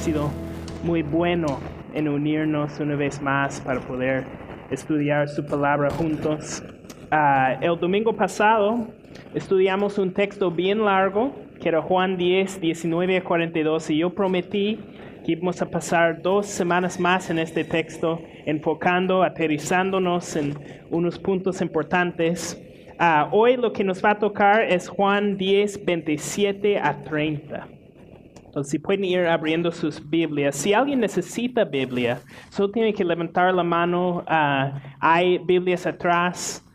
sido 0.00 0.30
muy 0.82 1.02
bueno 1.02 1.60
en 1.92 2.08
unirnos 2.08 2.80
una 2.80 2.96
vez 2.96 3.20
más 3.20 3.60
para 3.60 3.80
poder 3.80 4.24
estudiar 4.70 5.28
su 5.28 5.44
palabra 5.44 5.90
juntos. 5.90 6.62
Ah, 7.10 7.58
el 7.60 7.78
domingo 7.78 8.14
pasado 8.14 8.86
estudiamos 9.34 9.98
un 9.98 10.14
texto 10.14 10.50
bien 10.50 10.86
largo, 10.86 11.34
que 11.60 11.68
era 11.68 11.82
Juan 11.82 12.16
10, 12.16 12.62
19 12.62 13.18
a 13.18 13.24
42, 13.24 13.90
y 13.90 13.98
yo 13.98 14.14
prometí 14.14 14.78
que 15.22 15.32
íbamos 15.32 15.60
a 15.60 15.70
pasar 15.70 16.22
dos 16.22 16.46
semanas 16.46 16.98
más 16.98 17.28
en 17.28 17.38
este 17.38 17.62
texto, 17.64 18.22
enfocando, 18.46 19.22
aterrizándonos 19.22 20.34
en 20.34 20.54
unos 20.88 21.18
puntos 21.18 21.60
importantes. 21.60 22.58
Ah, 22.98 23.28
hoy 23.32 23.58
lo 23.58 23.74
que 23.74 23.84
nos 23.84 24.02
va 24.02 24.12
a 24.12 24.18
tocar 24.18 24.62
es 24.62 24.88
Juan 24.88 25.36
10, 25.36 25.84
27 25.84 26.78
a 26.78 27.02
30. 27.02 27.79
Entonces, 28.50 28.80
pueden 28.80 29.04
ir 29.04 29.20
abriendo 29.26 29.70
sus 29.70 30.10
Biblias. 30.10 30.56
Si 30.56 30.74
alguien 30.74 30.98
necesita 30.98 31.64
Biblia, 31.64 32.20
solo 32.48 32.72
tiene 32.72 32.92
que 32.92 33.04
levantar 33.04 33.54
la 33.54 33.62
mano. 33.62 34.24
ah, 34.26 34.96
hay 34.98 35.38
Biblias 35.38 35.86
atrás. 35.86 36.66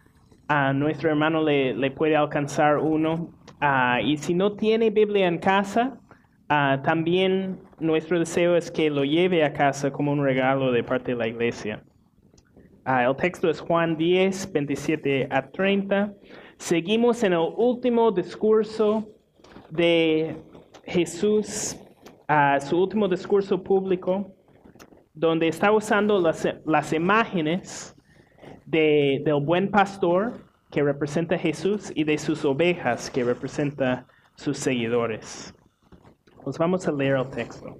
A 0.48 0.72
nuestro 0.72 1.10
hermano 1.10 1.44
le, 1.44 1.74
le 1.74 1.92
puede 1.92 2.16
alcanzar 2.16 2.78
uno. 2.78 3.30
Ah, 3.60 4.00
y 4.02 4.16
si 4.16 4.34
no 4.34 4.54
tiene 4.54 4.90
Biblia 4.90 5.28
en 5.28 5.38
casa, 5.38 6.00
ah, 6.48 6.80
también 6.82 7.60
nuestro 7.78 8.20
deseo 8.20 8.56
es 8.56 8.72
que 8.72 8.90
lo 8.90 9.04
lleve 9.04 9.44
a 9.44 9.52
casa 9.52 9.92
como 9.92 10.14
un 10.14 10.24
regalo 10.24 10.72
de 10.72 10.82
parte 10.82 11.12
de 11.12 11.18
la 11.18 11.28
iglesia. 11.28 11.84
El 12.86 13.14
texto 13.18 13.50
es 13.50 13.60
Juan 13.60 13.98
10, 13.98 14.54
27 14.54 15.28
a 15.30 15.50
30. 15.50 16.14
Seguimos 16.58 17.22
en 17.24 17.34
el 17.34 17.50
último 17.58 18.12
discurso 18.12 19.10
de 19.72 20.38
Jesús, 20.86 21.78
ah, 22.28 22.60
su 22.60 22.82
último 22.82 23.08
discurso 23.08 23.62
público, 23.64 24.32
donde 25.14 25.48
está 25.48 25.72
usando 25.72 26.20
las, 26.20 26.48
las 26.66 26.94
imágenes 26.94 27.96
de- 28.66 29.22
del 29.24 29.42
buen 29.44 29.70
pastor 29.72 30.34
que 30.72 30.84
representa 30.84 31.36
a 31.36 31.40
Jesús 31.40 31.92
y 31.96 32.04
de 32.04 32.18
sus 32.18 32.44
ovejas 32.44 33.10
que 33.10 33.24
representa 33.24 34.06
sus 34.36 34.58
seguidores. 34.58 35.54
Pues 36.44 36.58
vamos 36.58 36.88
a 36.88 36.92
leer 36.92 37.16
el 37.16 37.30
texto. 37.30 37.78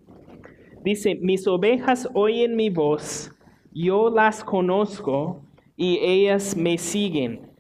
Dice, 0.84 1.16
mis 1.16 1.46
ovejas 1.48 2.08
oyen 2.14 2.56
mi 2.56 2.70
voz, 2.70 3.32
yo 3.74 4.10
las 4.10 4.44
conozco 4.44 5.42
y 5.76 5.98
ellas 5.98 6.56
me 6.56 6.78
siguen. 6.78 7.52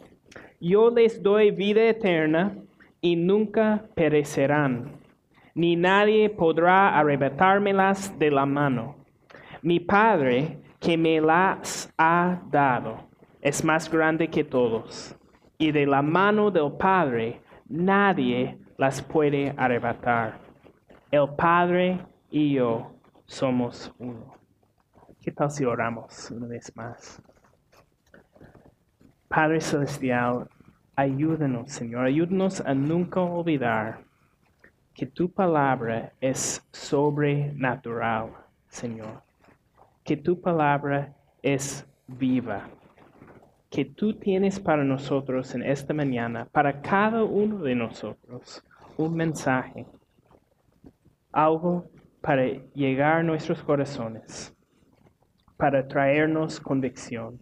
Yo 0.61 0.89
les 0.89 1.21
doy 1.21 1.51
vida 1.51 1.83
eterna 1.83 2.57
y 3.01 3.15
nunca 3.15 3.89
perecerán, 3.95 4.91
ni 5.55 5.77
nadie 5.77 6.29
podrá 6.29 6.99
arrebatármelas 6.99 8.19
de 8.19 8.29
la 8.29 8.45
mano. 8.45 8.97
Mi 9.61 9.79
Padre 9.79 10.61
que 10.79 10.97
me 10.97 11.21
las 11.21 11.91
ha 11.97 12.41
dado 12.51 13.07
es 13.41 13.63
más 13.63 13.89
grande 13.89 14.27
que 14.27 14.43
todos, 14.43 15.15
y 15.57 15.71
de 15.71 15.85
la 15.85 16.01
mano 16.01 16.51
del 16.51 16.73
Padre 16.73 17.41
nadie 17.67 18.59
las 18.77 19.01
puede 19.01 19.53
arrebatar. 19.55 20.39
El 21.09 21.29
Padre 21.37 22.05
y 22.29 22.55
yo 22.55 22.91
somos 23.25 23.93
uno. 23.97 24.35
¿Qué 25.21 25.31
tal 25.31 25.49
si 25.49 25.63
oramos 25.63 26.29
una 26.31 26.47
vez 26.47 26.75
más? 26.75 27.21
Padre 29.29 29.61
Celestial, 29.61 30.49
ayúdanos, 30.95 31.71
Señor, 31.71 32.05
ayúdanos 32.05 32.61
a 32.61 32.73
nunca 32.73 33.21
olvidar 33.21 34.04
que 34.95 35.05
tu 35.05 35.29
palabra 35.29 36.13
es 36.21 36.65
sobrenatural, 36.71 38.29
Señor. 38.69 39.21
Que 40.05 40.15
tu 40.15 40.39
palabra 40.39 41.13
es 41.43 41.85
viva. 42.07 42.69
Que 43.69 43.83
tú 43.83 44.13
tienes 44.13 44.57
para 44.57 44.85
nosotros 44.85 45.53
en 45.53 45.63
esta 45.63 45.93
mañana, 45.93 46.47
para 46.49 46.81
cada 46.81 47.25
uno 47.25 47.61
de 47.61 47.75
nosotros, 47.75 48.63
un 48.95 49.15
mensaje. 49.15 49.85
Algo 51.33 51.89
para 52.21 52.45
llegar 52.73 53.17
a 53.17 53.23
nuestros 53.23 53.61
corazones, 53.61 54.55
para 55.57 55.85
traernos 55.89 56.61
convicción 56.61 57.41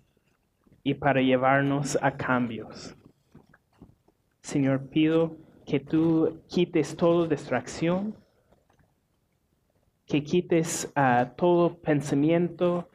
y 0.84 0.96
para 0.96 1.22
llevarnos 1.22 2.00
a 2.02 2.18
cambios. 2.18 2.98
Señor, 4.42 4.90
pido 4.90 5.38
que 5.66 5.80
tú 5.80 6.42
quites 6.48 6.96
toda 6.96 7.28
distracción, 7.28 8.16
que 10.06 10.24
quites 10.24 10.92
ah, 10.96 11.34
todo 11.36 11.80
pensamiento 11.80 12.90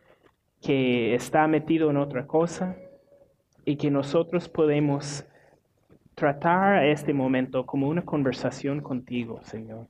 que 0.60 1.14
está 1.14 1.46
metido 1.46 1.90
en 1.90 1.96
otra 1.96 2.26
cosa 2.26 2.76
y 3.64 3.76
que 3.76 3.90
nosotros 3.90 4.48
podemos 4.48 5.24
tratar 6.14 6.84
este 6.84 7.12
momento 7.12 7.64
como 7.64 7.88
una 7.88 8.04
conversación 8.04 8.80
contigo, 8.80 9.40
Señor. 9.44 9.86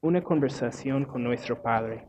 Una 0.00 0.22
conversación 0.22 1.04
con 1.04 1.22
nuestro 1.22 1.62
Padre. 1.62 2.08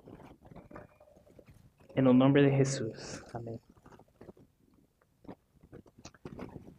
En 1.95 2.07
el 2.07 2.17
nombre 2.17 2.43
de 2.43 2.51
Jesús. 2.51 3.23
Amén. 3.33 3.59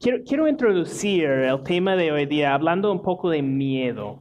Quiero, 0.04 0.19
quiero 0.22 0.47
introducir 0.47 1.25
el 1.25 1.62
tema 1.62 1.97
de 1.97 2.12
hoy 2.12 2.26
día 2.26 2.53
hablando 2.53 2.92
un 2.92 3.00
poco 3.00 3.31
de 3.31 3.41
miedo. 3.41 4.19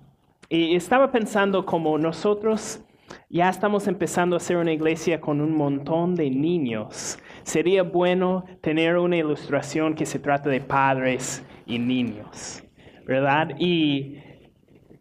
Y 0.48 0.78
estaba 0.78 1.12
pensando 1.12 1.66
como 1.66 1.98
nosotros 1.98 2.82
ya 3.30 3.50
estamos 3.50 3.86
empezando 3.90 4.38
a 4.38 4.40
ser 4.40 4.56
una 4.56 4.72
iglesia 4.72 5.20
con 5.20 5.42
un 5.42 5.54
montón 5.54 6.16
de 6.16 6.30
niños. 6.30 7.20
Sería 7.44 7.84
bueno 7.84 8.46
tener 8.62 8.96
una 8.98 9.18
ilustración 9.18 9.94
que 9.94 10.06
se 10.06 10.20
trata 10.20 10.50
de 10.50 10.62
padres 10.62 11.46
y 11.66 11.80
niños, 11.80 12.64
¿verdad? 13.06 13.50
Y 13.60 14.20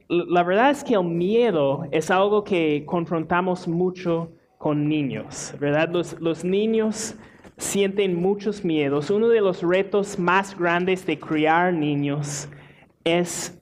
la 0.09 0.43
verdad 0.43 0.71
es 0.73 0.83
que 0.83 0.95
el 0.95 1.05
miedo 1.05 1.85
es 1.93 2.11
algo 2.11 2.43
que 2.43 2.85
confrontamos 2.87 3.69
mucho 3.69 4.33
con 4.59 4.89
niños, 4.89 5.55
¿verdad? 5.61 5.91
Los, 5.93 6.21
los 6.21 6.43
niños 6.43 7.17
sienten 7.63 8.21
muchos 8.21 8.65
miedos. 8.65 9.09
Uno 9.11 9.29
de 9.29 9.41
los 9.41 9.63
retos 9.63 10.19
más 10.19 10.59
grandes 10.59 11.07
de 11.07 11.19
criar 11.19 11.73
niños 11.73 12.49
es 13.05 13.59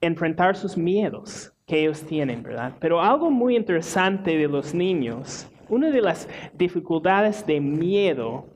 enfrentar 0.00 0.56
sus 0.56 0.76
miedos 0.76 1.52
que 1.66 1.82
ellos 1.82 2.02
tienen, 2.02 2.42
¿verdad? 2.42 2.74
Pero 2.80 3.00
algo 3.00 3.30
muy 3.30 3.56
interesante 3.56 4.36
de 4.36 4.48
los 4.48 4.74
niños, 4.74 5.48
una 5.68 5.90
de 5.90 6.00
las 6.00 6.28
dificultades 6.54 7.46
de 7.46 7.60
miedo 7.60 8.46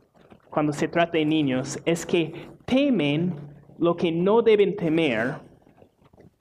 cuando 0.49 0.73
se 0.73 0.89
trata 0.89 1.19
de 1.19 1.27
niños 1.27 1.79
es 1.85 2.07
que 2.07 2.33
temen 2.65 3.35
lo 3.79 3.97
que 3.97 4.11
no 4.11 4.43
deben 4.43 4.75
temer 4.75 5.35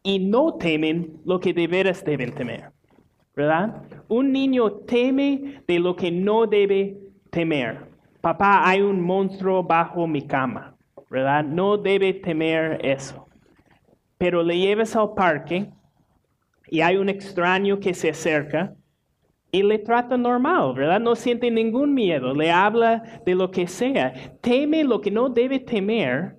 y 0.03 0.19
no 0.19 0.53
temen 0.55 1.19
lo 1.25 1.39
que 1.39 1.53
de 1.53 1.67
veras 1.67 2.03
deben 2.03 2.33
temer, 2.33 2.71
¿verdad? 3.35 3.83
Un 4.07 4.31
niño 4.31 4.71
teme 4.71 5.61
de 5.67 5.79
lo 5.79 5.95
que 5.95 6.11
no 6.11 6.47
debe 6.47 6.97
temer. 7.29 7.88
Papá, 8.21 8.67
hay 8.67 8.81
un 8.81 9.01
monstruo 9.01 9.63
bajo 9.63 10.07
mi 10.07 10.21
cama, 10.21 10.75
¿verdad? 11.09 11.43
No 11.43 11.77
debe 11.77 12.13
temer 12.13 12.79
eso 12.85 13.29
pero 14.19 14.43
le 14.43 14.59
llevas 14.59 14.95
al 14.97 15.13
parque 15.13 15.71
y 16.67 16.81
hay 16.81 16.97
un 16.97 17.09
extraño 17.09 17.79
que 17.79 17.93
se 17.93 18.09
acerca 18.09 18.75
y 19.49 19.63
le 19.63 19.79
trata 19.79 20.17
normal, 20.17 20.73
¿verdad? 20.75 20.99
No 20.99 21.15
siente 21.15 21.49
ningún 21.49 21.93
miedo, 21.93 22.35
le 22.35 22.51
habla 22.51 23.21
de 23.25 23.33
lo 23.33 23.49
que 23.49 23.65
sea, 23.65 24.13
teme 24.41 24.83
lo 24.83 24.99
que 24.99 25.09
no 25.09 25.29
debe 25.29 25.57
temer 25.59 26.35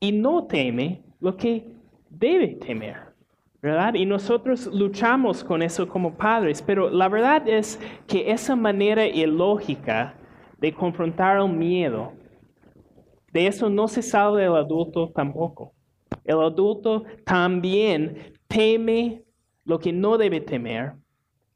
y 0.00 0.10
no 0.10 0.46
teme 0.46 1.02
lo 1.20 1.36
que 1.36 1.66
debe 2.08 2.56
temer, 2.56 2.96
¿verdad? 3.60 3.94
Y 3.94 4.06
nosotros 4.06 4.66
luchamos 4.72 5.44
con 5.44 5.60
eso 5.60 5.86
como 5.86 6.14
padres, 6.14 6.62
pero 6.62 6.88
la 6.88 7.08
verdad 7.08 7.46
es 7.46 7.78
que 8.06 8.30
esa 8.32 8.56
manera 8.56 9.06
ilógica 9.06 10.14
de 10.58 10.72
confrontar 10.72 11.38
el 11.40 11.48
miedo, 11.48 12.12
de 13.32 13.46
eso 13.46 13.68
no 13.70 13.88
se 13.88 14.02
salva 14.02 14.42
el 14.42 14.54
adulto 14.56 15.10
tampoco. 15.14 15.74
El 16.24 16.40
adulto 16.40 17.04
también 17.24 18.32
teme 18.48 19.22
lo 19.64 19.78
que 19.78 19.92
no 19.92 20.16
debe 20.18 20.40
temer 20.40 20.94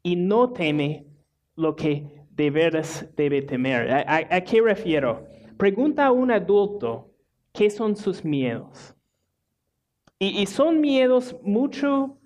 y 0.02 0.16
no 0.16 0.52
teme 0.52 1.06
lo 1.56 1.74
que 1.74 2.22
de 2.30 2.50
veras 2.50 3.08
debe 3.16 3.42
temer. 3.42 3.90
¿A, 3.90 4.00
a- 4.00 4.36
a 4.36 4.40
qué 4.42 4.60
refiero? 4.60 5.24
Pregunta 5.56 6.06
a 6.06 6.12
un 6.12 6.30
adulto 6.30 7.10
qué 7.52 7.70
son 7.70 7.96
sus 7.96 8.24
miedos. 8.24 8.94
Y, 10.18 10.40
y 10.42 10.46
son 10.46 10.80
miedos 10.80 11.36
mucho, 11.42 12.18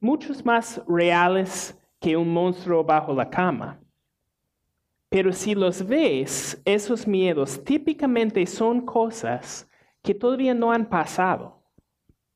muchos 0.00 0.44
más 0.44 0.82
reales 0.88 1.78
que 2.00 2.16
un 2.16 2.32
monstruo 2.32 2.82
bajo 2.84 3.12
la 3.14 3.28
cama. 3.28 3.81
Pero 5.12 5.32
si 5.32 5.54
los 5.54 5.86
ves, 5.86 6.60
esos 6.64 7.06
miedos 7.06 7.62
típicamente 7.62 8.44
son 8.46 8.80
cosas 8.84 9.68
que 10.02 10.14
todavía 10.14 10.54
no 10.54 10.72
han 10.72 10.88
pasado. 10.88 11.62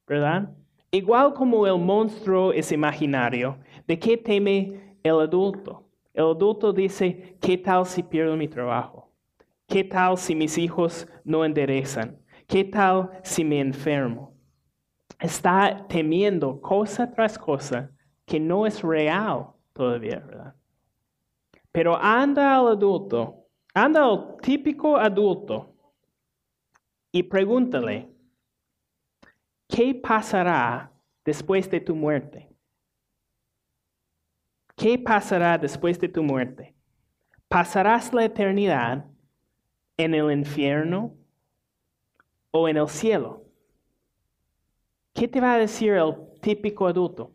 ¿verdad? 0.07 0.55
Igual 0.91 1.35
como 1.35 1.67
el 1.67 1.79
monstruo 1.79 2.53
es 2.53 2.71
imaginario, 2.73 3.59
¿de 3.87 3.99
qué 3.99 4.17
teme 4.17 4.97
el 5.03 5.21
adulto. 5.21 5.89
El 6.15 6.25
adulto 6.25 6.73
dice, 6.73 7.37
¿qué 7.41 7.59
tal 7.59 7.85
si 7.87 8.03
pierdo 8.03 8.37
mi 8.37 8.49
trabajo? 8.49 9.13
¿Qué 9.69 9.85
tal 9.85 10.17
si 10.17 10.35
mis 10.35 10.57
hijos 10.59 11.07
no 11.25 11.45
enderezan? 11.45 12.19
¿Qué 12.47 12.65
tal 12.65 13.11
si 13.23 13.45
me 13.45 13.61
enfermo? 13.61 14.35
Está 15.19 15.87
temiendo 15.89 16.61
cosa 16.61 17.11
tras 17.11 17.39
cosa 17.39 17.91
que 18.25 18.41
no 18.41 18.67
es 18.67 18.83
real 18.83 19.49
todavía, 19.73 20.21
¿verdad? 20.21 20.56
Pero 21.77 21.95
anda 21.95 22.57
al 22.57 22.69
adulto, 22.69 23.51
anda 23.75 24.03
al 24.03 24.39
típico 24.41 24.97
adulto 24.97 25.75
y 27.13 27.23
pregúntale, 27.23 28.09
¿qué 29.69 29.95
pasará 29.95 30.91
después 31.23 31.71
de 31.71 31.81
tu 31.81 31.95
muerte? 31.95 32.49
¿Qué 34.75 34.99
pasará 34.99 35.59
después 35.59 36.01
de 36.01 36.09
tu 36.09 36.23
muerte? 36.23 36.75
¿Pasarás 37.47 38.11
la 38.15 38.25
eternidad 38.25 39.05
en 39.99 40.15
el 40.15 40.33
infierno 40.33 41.15
o 42.53 42.71
en 42.71 42.79
el 42.79 42.89
cielo? 42.89 43.45
¿Qué 45.13 45.29
te 45.29 45.43
va 45.43 45.53
a 45.53 45.59
decir 45.59 45.93
el 45.93 46.15
típico 46.41 46.87
adulto? 46.87 47.35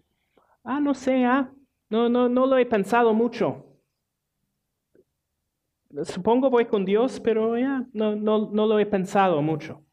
Ah, 0.63 0.79
no 0.79 0.95
sé, 0.95 1.25
ah, 1.25 1.53
no, 1.91 2.09
no, 2.09 2.27
no 2.27 2.47
lo 2.47 2.57
he 2.57 2.65
pensado 2.65 3.13
mucho. 3.13 3.67
Supongo 6.03 6.49
voy 6.49 6.65
con 6.65 6.85
Dios, 6.85 7.19
pero 7.19 7.57
ya 7.57 7.85
no, 7.93 8.15
no, 8.15 8.49
no 8.51 8.65
lo 8.65 8.79
he 8.79 8.85
pensado 8.85 9.41
mucho. 9.41 9.83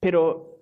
Pero 0.00 0.60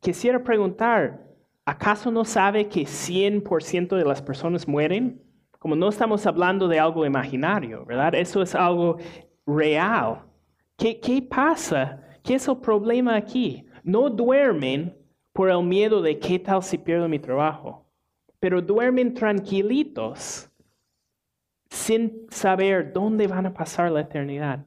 quisiera 0.00 0.42
preguntar, 0.42 1.26
¿acaso 1.64 2.10
no 2.10 2.24
sabe 2.24 2.68
que 2.68 2.82
100% 2.82 3.96
de 3.96 4.04
las 4.04 4.20
personas 4.20 4.66
mueren? 4.66 5.22
Como 5.58 5.76
no 5.76 5.88
estamos 5.88 6.26
hablando 6.26 6.68
de 6.68 6.78
algo 6.78 7.06
imaginario, 7.06 7.84
¿verdad? 7.84 8.14
Eso 8.14 8.42
es 8.42 8.54
algo 8.54 8.98
real. 9.46 10.22
¿Qué, 10.76 10.98
qué 10.98 11.22
pasa? 11.22 12.02
¿Qué 12.22 12.34
es 12.34 12.48
el 12.48 12.58
problema 12.58 13.16
aquí? 13.16 13.66
No 13.82 14.10
duermen 14.10 14.96
por 15.32 15.50
el 15.50 15.62
miedo 15.62 16.02
de 16.02 16.18
qué 16.18 16.38
tal 16.38 16.62
si 16.62 16.76
pierdo 16.76 17.08
mi 17.08 17.18
trabajo, 17.18 17.86
pero 18.38 18.60
duermen 18.60 19.14
tranquilitos 19.14 20.49
sin 21.70 22.26
saber 22.30 22.92
dónde 22.92 23.26
van 23.28 23.46
a 23.46 23.54
pasar 23.54 23.90
la 23.90 24.00
eternidad. 24.00 24.66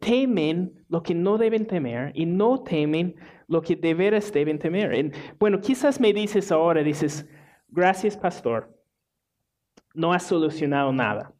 Temen 0.00 0.84
lo 0.88 1.02
que 1.02 1.14
no 1.14 1.38
deben 1.38 1.66
temer 1.66 2.12
y 2.14 2.26
no 2.26 2.62
temen 2.62 3.16
lo 3.48 3.60
que 3.60 3.74
de 3.74 3.94
veras 3.94 4.32
deben 4.32 4.58
temer. 4.58 5.12
bueno, 5.38 5.60
quizás 5.60 5.98
me 5.98 6.12
dices 6.12 6.52
ahora, 6.52 6.82
dices, 6.82 7.26
gracias 7.68 8.16
pastor, 8.16 8.72
no 9.94 10.12
has 10.12 10.22
solucionado 10.22 10.92
nada. 10.92 11.32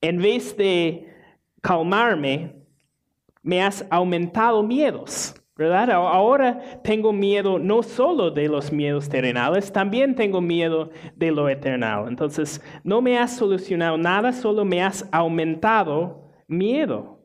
En 0.00 0.18
vez 0.18 0.56
de 0.56 1.12
calmarme, 1.60 2.56
me 3.42 3.62
has 3.62 3.84
aumentado 3.90 4.62
miedos. 4.62 5.34
¿Verdad? 5.60 5.90
Ahora 5.90 6.80
tengo 6.82 7.12
miedo 7.12 7.58
no 7.58 7.82
solo 7.82 8.30
de 8.30 8.48
los 8.48 8.72
miedos 8.72 9.10
terrenales, 9.10 9.70
también 9.70 10.14
tengo 10.14 10.40
miedo 10.40 10.88
de 11.14 11.30
lo 11.30 11.50
eternal. 11.50 12.08
Entonces, 12.08 12.62
no 12.82 13.02
me 13.02 13.18
has 13.18 13.36
solucionado 13.36 13.98
nada, 13.98 14.32
solo 14.32 14.64
me 14.64 14.82
has 14.82 15.06
aumentado 15.12 16.24
miedo. 16.46 17.22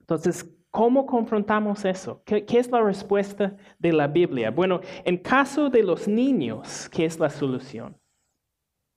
Entonces, 0.00 0.54
¿cómo 0.70 1.06
confrontamos 1.06 1.86
eso? 1.86 2.22
¿Qué, 2.26 2.44
qué 2.44 2.58
es 2.58 2.70
la 2.70 2.82
respuesta 2.82 3.56
de 3.78 3.92
la 3.94 4.06
Biblia? 4.06 4.50
Bueno, 4.50 4.82
en 5.06 5.16
caso 5.16 5.70
de 5.70 5.82
los 5.82 6.06
niños, 6.06 6.90
¿qué 6.90 7.06
es 7.06 7.18
la 7.18 7.30
solución? 7.30 7.96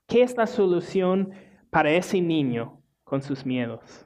¿Qué 0.05 0.21
es 0.21 0.35
la 0.35 0.47
solución 0.47 1.31
para 1.69 1.91
ese 1.91 2.19
niño 2.19 2.81
con 3.05 3.21
sus 3.21 3.45
miedos? 3.45 4.05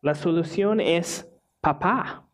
La 0.00 0.14
solución 0.14 0.80
es 0.80 1.30
papá. 1.60 2.27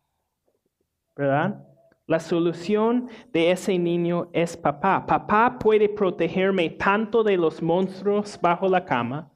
¿Verdad? 1.15 1.65
La 2.07 2.19
solución 2.19 3.09
de 3.31 3.49
ese 3.49 3.79
niño 3.79 4.29
es 4.31 4.55
papá. 4.55 5.05
Papá 5.07 5.57
puede 5.57 5.89
protegerme 5.89 6.69
tanto 6.69 7.23
de 7.23 7.35
los 7.35 7.63
monstruos 7.63 8.39
bajo 8.39 8.67
la 8.67 8.85
cama 8.85 9.31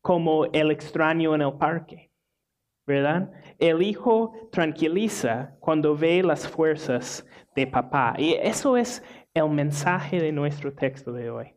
como 0.00 0.44
el 0.52 0.70
extraño 0.70 1.34
en 1.34 1.42
el 1.42 1.54
parque, 1.54 2.12
¿verdad? 2.86 3.32
El 3.58 3.82
hijo 3.82 4.32
tranquiliza 4.52 5.56
cuando 5.58 5.96
ve 5.96 6.22
las 6.22 6.48
fuerzas 6.48 7.26
de 7.56 7.66
papá. 7.66 8.14
Y 8.18 8.34
eso 8.34 8.76
es 8.76 9.02
el 9.34 9.50
mensaje 9.50 10.20
de 10.20 10.30
nuestro 10.30 10.72
texto 10.72 11.12
de 11.12 11.28
hoy. 11.28 11.54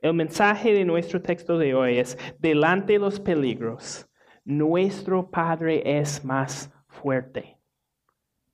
El 0.00 0.14
mensaje 0.14 0.72
de 0.74 0.84
nuestro 0.84 1.22
texto 1.22 1.58
de 1.58 1.74
hoy 1.74 1.98
es, 1.98 2.18
delante 2.40 2.94
de 2.94 2.98
los 2.98 3.20
peligros, 3.20 4.06
nuestro 4.44 5.30
Padre 5.30 5.80
es 5.98 6.24
más 6.24 6.70
fuerte 6.88 7.53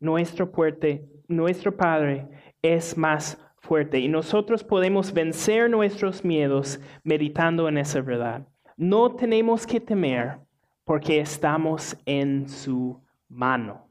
nuestro, 0.01 0.47
fuerte, 0.49 1.07
nuestro 1.29 1.77
Padre 1.77 2.27
es 2.63 2.97
más 2.97 3.39
fuerte 3.59 4.01
y 4.01 4.09
nosotros 4.09 4.65
podemos 4.65 5.13
vencer 5.13 5.71
nuestros 5.71 6.25
miedos 6.25 6.81
meditando 7.05 7.69
en 7.69 7.79
esa 7.79 8.01
verdad. 8.01 8.47
No 8.77 9.15
tenemos 9.15 9.67
que 9.67 9.79
temer 9.79 10.39
porque 10.85 11.21
estamos 11.21 11.97
en 12.07 12.49
su 12.49 12.99
mano. 13.29 13.87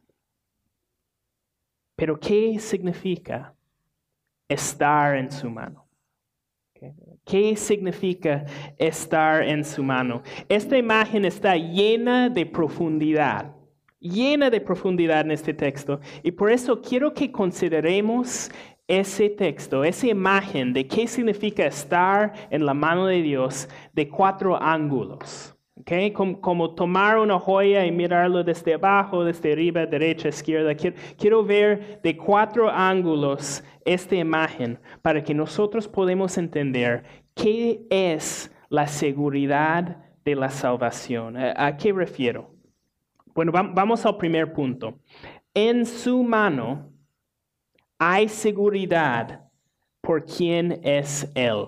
Pero 1.95 2.19
¿qué 2.19 2.57
significa 2.59 3.53
estar 4.47 5.15
en 5.15 5.31
su 5.31 5.50
mano? 5.50 5.85
¿Qué 7.25 7.56
significa 7.56 8.45
estar 8.77 9.44
en 9.44 9.63
su 9.63 9.83
mano? 9.83 10.23
Esta 10.47 10.77
imagen 10.77 11.25
está 11.25 11.56
llena 11.56 12.29
de 12.29 12.45
profundidad 12.45 13.53
llena 13.99 14.49
de 14.49 14.61
profundidad 14.61 15.21
en 15.21 15.31
este 15.31 15.53
texto. 15.53 15.99
Y 16.23 16.31
por 16.31 16.51
eso 16.51 16.81
quiero 16.81 17.13
que 17.13 17.31
consideremos 17.31 18.49
ese 18.87 19.29
texto, 19.29 19.83
esa 19.83 20.07
imagen 20.07 20.73
de 20.73 20.87
qué 20.87 21.07
significa 21.07 21.65
estar 21.65 22.33
en 22.49 22.65
la 22.65 22.73
mano 22.73 23.05
de 23.05 23.21
Dios 23.21 23.69
de 23.93 24.09
cuatro 24.09 24.61
ángulos. 24.61 25.55
Okay? 25.81 26.11
Como, 26.11 26.73
tomar 26.75 27.19
una 27.19 27.39
joya 27.39 27.85
y 27.85 27.91
mirarlo 27.91 28.44
desde 28.44 28.73
abajo, 28.73 29.23
desde 29.23 29.53
arriba, 29.53 29.85
derecha, 29.85 30.29
izquierda. 30.29 30.75
Quiero, 30.75 31.44
ver 31.45 32.01
de 32.03 32.18
cuatro 32.18 32.69
ángulos 32.69 33.63
esta 33.85 34.15
imagen 34.15 34.79
para 35.01 35.23
que 35.23 35.33
nosotros 35.33 35.87
podamos 35.87 36.37
entender 36.37 37.03
qué 37.35 37.85
es 37.89 38.53
la 38.69 38.87
seguridad 38.87 40.03
de 40.25 40.35
la 40.35 40.49
salvación. 40.49 41.37
¿A 41.37 41.77
qué 41.77 41.94
refiero? 41.94 42.58
Bueno, 43.33 43.52
vamos 43.52 44.06
al 44.06 44.18
primer 44.18 44.54
punto. 44.54 45.00
En 45.54 45.86
su 45.86 46.24
mano 46.24 46.92
hay 47.98 48.30
seguridad 48.30 49.50
por 50.02 50.26
quién 50.26 50.80
es 50.83 51.31
Él. 51.36 51.68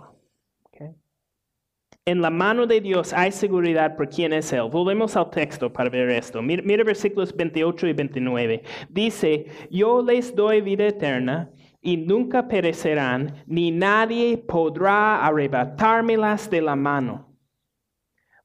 En 2.03 2.19
la 2.19 2.31
mano 2.31 2.65
de 2.65 2.81
Dios 2.81 3.13
hay 3.13 3.31
seguridad 3.31 3.95
por 3.95 4.09
quién 4.09 4.33
es 4.33 4.51
Él. 4.51 4.67
Volvemos 4.71 5.15
al 5.15 5.29
texto 5.29 5.71
para 5.71 5.89
ver 5.89 6.09
esto. 6.09 6.41
Mira, 6.41 6.63
mira, 6.65 6.83
versículos 6.83 7.35
28 7.35 7.87
y 7.87 7.93
29. 7.93 8.63
Dice, 8.89 9.45
yo 9.69 10.01
les 10.01 10.35
doy 10.35 10.61
vida 10.61 10.87
eterna 10.87 11.51
y 11.79 11.97
nunca 11.97 12.47
perecerán, 12.47 13.43
ni 13.45 13.69
nadie 13.69 14.37
podrá 14.37 15.23
arrebatármelas 15.25 16.49
de 16.49 16.61
la 16.61 16.75
mano. 16.75 17.37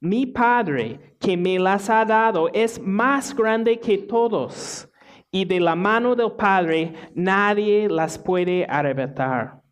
Mi 0.00 0.26
Padre 0.26 1.05
que 1.18 1.36
me 1.36 1.58
las 1.58 1.88
ha 1.90 2.04
dado 2.04 2.48
es 2.52 2.80
más 2.80 3.34
grande 3.34 3.78
que 3.78 3.98
todos, 3.98 4.88
y 5.30 5.44
de 5.44 5.60
la 5.60 5.74
mano 5.74 6.14
del 6.14 6.32
Padre 6.32 6.94
nadie 7.14 7.88
las 7.88 8.18
puede 8.18 8.66
arrebatar. 8.68 9.62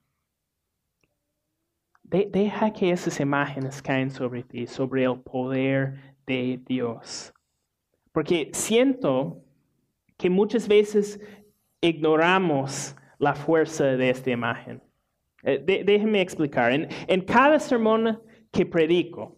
deja 2.02 2.72
que 2.72 2.90
esas 2.90 3.18
imágenes 3.18 3.82
caen 3.82 4.10
sobre 4.10 4.42
ti, 4.42 4.66
sobre 4.66 5.04
el 5.04 5.20
poder 5.20 6.16
de 6.26 6.60
Dios. 6.64 7.32
Porque 8.12 8.50
siento 8.52 9.42
que 10.16 10.30
muchas 10.30 10.68
veces 10.68 11.20
ignoramos 11.80 12.94
la 13.18 13.34
fuerza 13.34 13.84
de 13.84 14.10
esta 14.10 14.30
imagen. 14.30 14.80
Eh, 15.42 15.82
déjenme 15.84 16.20
explicar. 16.20 16.72
en 16.72 17.20
cada 17.22 17.58
sermón 17.58 18.20
que 18.52 18.64
predico, 18.64 19.36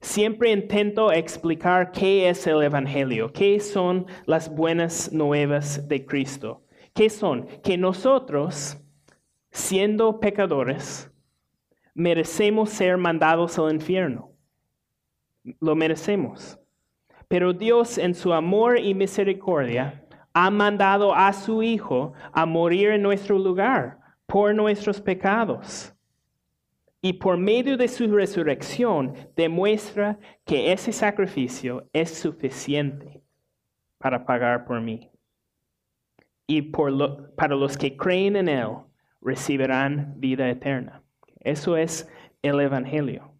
Siempre 0.00 0.52
intento 0.52 1.10
explicar 1.10 1.90
qué 1.90 2.28
es 2.28 2.46
el 2.46 2.62
Evangelio, 2.62 3.32
qué 3.32 3.58
son 3.58 4.06
las 4.26 4.48
buenas 4.48 5.12
nuevas 5.12 5.88
de 5.88 6.06
Cristo. 6.06 6.62
¿Qué 6.94 7.10
son? 7.10 7.46
Que 7.62 7.76
nosotros, 7.76 8.78
siendo 9.50 10.20
pecadores, 10.20 11.10
merecemos 11.94 12.70
ser 12.70 12.96
mandados 12.96 13.58
al 13.58 13.72
infierno. 13.72 14.32
Lo 15.60 15.74
merecemos. 15.74 16.58
Pero 17.26 17.52
Dios 17.52 17.98
en 17.98 18.14
su 18.14 18.32
amor 18.32 18.78
y 18.78 18.94
misericordia 18.94 20.06
ha 20.32 20.50
mandado 20.50 21.12
a 21.12 21.32
su 21.32 21.62
Hijo 21.62 22.12
a 22.32 22.46
morir 22.46 22.90
en 22.90 23.02
nuestro 23.02 23.36
lugar 23.36 23.98
por 24.26 24.54
nuestros 24.54 25.00
pecados. 25.00 25.92
Y 27.00 27.14
por 27.14 27.36
medio 27.36 27.76
de 27.76 27.88
su 27.88 28.08
resurrección 28.08 29.14
demuestra 29.36 30.18
que 30.44 30.72
ese 30.72 30.92
sacrificio 30.92 31.88
es 31.92 32.10
suficiente 32.10 33.22
para 33.98 34.24
pagar 34.24 34.64
por 34.64 34.80
mí. 34.80 35.10
Y 36.46 36.62
por 36.62 37.34
para 37.34 37.54
los 37.54 37.76
que 37.76 37.96
creen 37.96 38.36
en 38.36 38.48
Él 38.48 38.70
recibirán 39.20 40.14
vida 40.16 40.48
eterna. 40.48 41.02
Eso 41.40 41.76
es 41.76 42.08
el 42.42 42.60
Evangelio. 42.60 43.32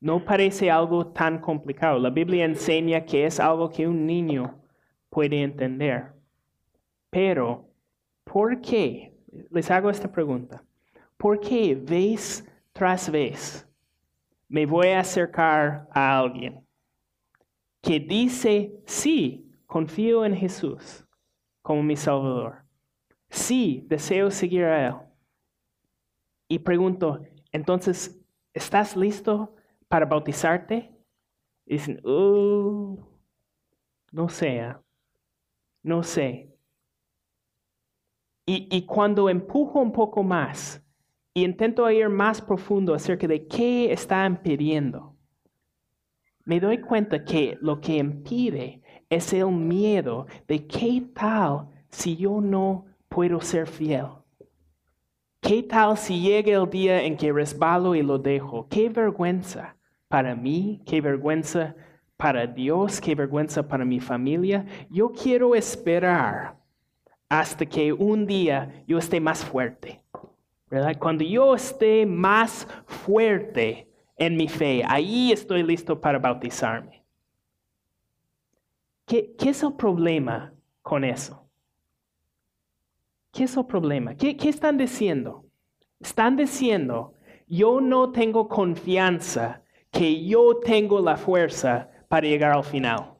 No 0.00 0.24
parece 0.24 0.70
algo 0.70 1.06
tan 1.06 1.38
complicado. 1.38 1.98
La 1.98 2.10
Biblia 2.10 2.44
enseña 2.44 3.04
que 3.04 3.26
es 3.26 3.38
algo 3.38 3.70
que 3.70 3.86
un 3.86 4.06
niño 4.06 4.60
puede 5.10 5.42
entender. 5.42 6.12
Pero, 7.10 7.68
¿por 8.24 8.60
qué? 8.60 9.14
Les 9.50 9.70
hago 9.70 9.90
esta 9.90 10.10
pregunta. 10.10 10.64
¿Por 11.16 11.38
qué 11.38 11.76
vez 11.76 12.44
tras 12.72 13.10
vez 13.10 13.68
me 14.48 14.66
voy 14.66 14.88
a 14.88 15.00
acercar 15.00 15.88
a 15.92 16.18
alguien 16.18 16.66
que 17.82 17.98
dice, 17.98 18.72
sí, 18.86 19.50
confío 19.66 20.24
en 20.24 20.36
Jesús 20.36 21.04
como 21.62 21.82
mi 21.82 21.96
Salvador? 21.96 22.64
Sí, 23.30 23.84
deseo 23.88 24.30
seguir 24.30 24.64
a 24.64 24.86
Él. 24.88 24.94
Y 26.48 26.58
pregunto, 26.58 27.20
entonces, 27.50 28.20
¿estás 28.52 28.96
listo 28.96 29.56
para 29.88 30.06
bautizarte? 30.06 30.94
Y 31.66 31.74
dicen, 31.74 32.00
"Uh, 32.04 32.98
no 34.12 34.28
sé, 34.28 34.60
ah, 34.60 34.82
no 35.82 36.02
sé. 36.02 36.48
Y 38.44 38.84
cuando 38.86 39.30
empujo 39.30 39.78
un 39.80 39.92
poco 39.92 40.22
más 40.22 40.81
y 41.34 41.44
intento 41.44 41.90
ir 41.90 42.08
más 42.08 42.40
profundo 42.40 42.94
acerca 42.94 43.26
de 43.26 43.46
qué 43.46 43.92
están 43.92 44.42
pidiendo, 44.42 45.16
me 46.44 46.58
doy 46.58 46.78
cuenta 46.78 47.24
que 47.24 47.56
lo 47.60 47.80
que 47.80 47.96
impide 47.98 48.82
es 49.08 49.32
el 49.32 49.50
miedo 49.52 50.26
de 50.48 50.66
qué 50.66 51.02
tal 51.14 51.68
si 51.88 52.16
yo 52.16 52.40
no 52.40 52.86
puedo 53.08 53.40
ser 53.40 53.66
fiel. 53.66 54.06
¿Qué 55.40 55.62
tal 55.62 55.96
si 55.96 56.20
llega 56.20 56.52
el 56.52 56.70
día 56.70 57.02
en 57.02 57.16
que 57.16 57.32
resbalo 57.32 57.94
y 57.94 58.02
lo 58.02 58.18
dejo? 58.18 58.68
Qué 58.68 58.88
vergüenza 58.88 59.76
para 60.08 60.34
mí, 60.34 60.82
qué 60.86 61.00
vergüenza 61.00 61.74
para 62.16 62.46
Dios, 62.46 63.00
qué 63.00 63.14
vergüenza 63.14 63.66
para 63.66 63.84
mi 63.84 63.98
familia. 63.98 64.64
Yo 64.88 65.10
quiero 65.10 65.54
esperar 65.54 66.56
hasta 67.28 67.66
que 67.66 67.92
un 67.92 68.26
día 68.26 68.84
yo 68.86 68.98
esté 68.98 69.20
más 69.20 69.44
fuerte. 69.44 70.01
¿Verdad? 70.72 70.96
Cuando 70.98 71.22
yo 71.22 71.54
esté 71.54 72.06
más 72.06 72.66
fuerte 72.86 73.86
en 74.16 74.38
mi 74.38 74.48
fe, 74.48 74.82
ahí 74.88 75.30
estoy 75.30 75.62
listo 75.62 76.00
para 76.00 76.18
bautizarme. 76.18 77.04
¿Qué, 79.04 79.34
qué 79.38 79.50
es 79.50 79.62
el 79.62 79.74
problema 79.74 80.54
con 80.80 81.04
eso? 81.04 81.46
¿Qué 83.32 83.44
es 83.44 83.54
el 83.54 83.66
problema? 83.66 84.14
¿Qué, 84.16 84.34
qué 84.34 84.48
están 84.48 84.78
diciendo? 84.78 85.44
Están 86.00 86.36
diciendo, 86.36 87.16
yo 87.46 87.82
no 87.82 88.10
tengo 88.10 88.48
confianza 88.48 89.62
que 89.90 90.24
yo 90.24 90.58
tengo 90.64 91.00
la 91.00 91.18
fuerza 91.18 91.90
para 92.08 92.26
llegar 92.26 92.56
al 92.56 92.64
final. 92.64 93.11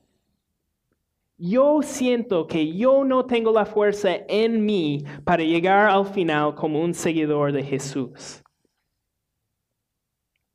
Yo 1.45 1.83
siento 1.83 2.47
que 2.47 2.73
yo 2.73 3.03
no 3.03 3.27
tengo 3.27 3.51
la 3.51 3.67
fuerza 3.67 4.11
en 4.29 4.65
mí 4.65 5.03
para 5.25 5.43
llegar 5.43 5.91
al 5.91 6.07
final 6.07 6.55
como 6.55 6.81
un 6.81 6.95
seguidor 6.95 7.51
de 7.51 7.65
Jesús. 7.65 8.45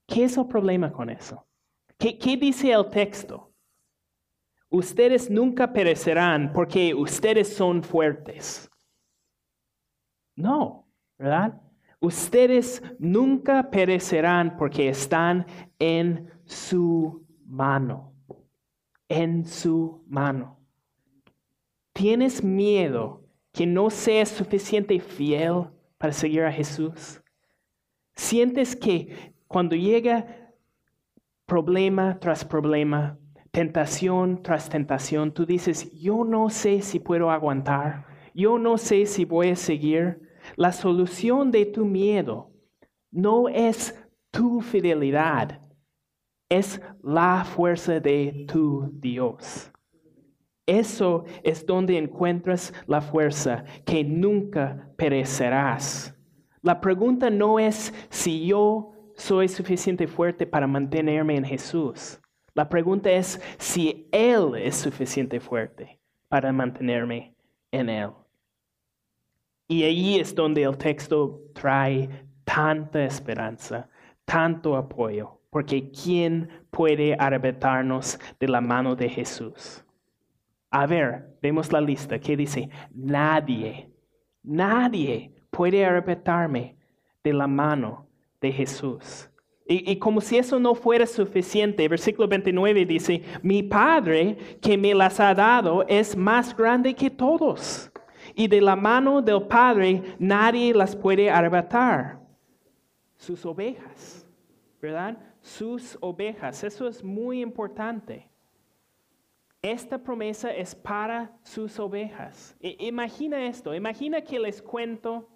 ¿Qué 0.08 0.24
es 0.24 0.38
el 0.38 0.48
problema 0.48 0.90
con 0.90 1.10
eso? 1.10 1.46
¿Qué, 1.98 2.38
dice 2.38 2.72
el 2.72 2.90
texto? 2.90 3.52
Ustedes 4.70 5.30
nunca 5.30 5.74
perecerán 5.74 6.54
porque 6.54 6.94
ustedes 6.94 7.54
son 7.54 7.84
fuertes. 7.84 8.72
No, 10.38 10.88
¿verdad? 11.18 11.62
Ustedes 12.00 12.82
nunca 12.98 13.70
perecerán 13.70 14.56
porque 14.56 14.88
están 14.88 15.46
en 15.80 16.32
su 16.46 17.28
mano. 17.46 18.14
En 19.10 19.44
su 19.44 20.06
mano. 20.08 20.57
¿Tienes 21.98 22.44
miedo 22.44 23.24
que 23.52 23.66
no 23.66 23.90
seas 23.90 24.30
suficiente 24.30 25.00
fiel 25.00 25.64
para 25.98 26.14
seguir 26.14 26.44
a 26.44 26.52
Jesús? 26.52 27.24
¿Sientes 28.14 28.76
que 28.76 29.34
cuando 29.48 29.76
llega 29.76 30.54
problema 31.48 32.20
tras 32.20 32.46
problema, 32.46 33.18
tentación 33.50 34.44
tras 34.44 34.70
tentación, 34.70 35.34
tú 35.34 35.48
dices, 35.48 35.92
yo 35.92 36.24
no 36.24 36.52
sé 36.52 36.84
si 36.84 37.00
puedo 37.00 37.32
aguantar, 37.32 38.06
yo 38.36 38.60
no 38.60 38.78
sé 38.78 39.08
si 39.08 39.26
voy 39.26 39.50
a 39.50 39.56
seguir? 39.56 40.22
La 40.56 40.74
solución 40.74 41.50
de 41.50 41.66
tu 41.66 41.84
miedo 41.84 42.52
no 43.10 43.50
es 43.50 44.00
tu 44.30 44.62
fidelidad, 44.62 45.64
es 46.48 46.80
la 47.02 47.44
fuerza 47.44 48.00
de 48.00 48.46
tu 48.48 48.88
Dios. 48.94 49.72
Eso 50.68 51.24
es 51.44 51.66
donde 51.66 51.98
encuentras 51.98 52.74
la 52.88 53.00
fuerza, 53.00 53.64
que 53.86 54.04
nunca 54.04 54.90
perecerás. 54.98 56.14
La 56.62 56.82
pregunta 56.82 57.30
no 57.30 57.58
es 57.58 57.94
si 58.10 58.46
yo 58.46 58.92
soy 59.16 59.48
suficiente 59.48 60.08
fuerte 60.08 60.46
para 60.46 60.68
mantenerme 60.68 61.38
en 61.38 61.46
Jesús. 61.46 62.20
La 62.54 62.68
pregunta 62.68 63.10
es 63.10 63.42
si 63.58 64.10
Él 64.12 64.56
es 64.58 64.76
suficiente 64.76 65.40
fuerte 65.40 66.00
para 66.28 66.52
mantenerme 66.52 67.34
en 67.72 67.88
Él. 67.90 68.10
Y 69.70 69.84
ahí 69.84 70.20
es 70.20 70.36
donde 70.36 70.64
el 70.64 70.78
texto 70.78 71.42
trae 71.54 72.10
tanta 72.44 73.06
esperanza, 73.06 73.90
tanto 74.26 74.76
apoyo, 74.76 75.40
porque 75.50 75.92
¿quién 75.92 76.50
puede 76.72 77.16
arrebatarnos 77.18 78.20
de 78.38 78.48
la 78.50 78.60
mano 78.60 78.96
de 78.96 79.08
Jesús? 79.08 79.86
A 80.70 80.86
ver, 80.86 81.38
vemos 81.42 81.72
la 81.72 81.80
lista 81.80 82.20
que 82.20 82.36
dice, 82.36 82.70
nadie, 82.94 83.90
nadie 84.44 85.34
puede 85.50 85.86
arrebatarme 85.86 86.78
de 87.24 87.34
la 87.34 87.48
mano 87.48 88.08
de 88.42 88.52
Jesús. 88.52 89.30
Y, 89.70 89.92
y, 89.92 89.98
como 89.98 90.22
si 90.22 90.38
eso 90.38 90.60
no 90.60 90.76
fuera 90.76 91.06
suficiente, 91.06 91.88
versículo 91.90 92.28
29 92.28 92.86
dice, 92.86 93.22
mi 93.42 93.64
Padre 93.64 94.38
que 94.62 94.78
me 94.78 94.94
las 94.94 95.20
ha 95.20 95.34
dado 95.34 95.86
es 95.88 96.16
más 96.16 96.56
grande 96.56 96.94
que 96.94 97.10
todos. 97.10 97.92
Y 98.34 98.48
de 98.48 98.62
la 98.62 98.76
mano 98.76 99.22
del 99.22 99.44
Padre 99.44 100.16
nadie 100.20 100.74
las 100.74 100.96
puede 100.96 101.30
arrebatar. 101.30 102.20
Sus 103.18 103.46
ovejas, 103.46 104.26
¿verdad? 104.82 105.18
Sus 105.42 105.98
ovejas. 106.02 106.64
Eso 106.64 106.88
es 106.88 107.04
muy 107.04 107.42
importante. 107.42 108.27
Esta 109.68 109.98
promesa 109.98 110.50
es 110.54 110.74
para 110.74 111.30
sus 111.44 111.78
ovejas. 111.78 112.56
Imagina 112.62 113.46
esto, 113.48 113.76
imagina 113.76 114.22
que 114.22 114.40
les 114.40 114.62
cuento 114.62 115.28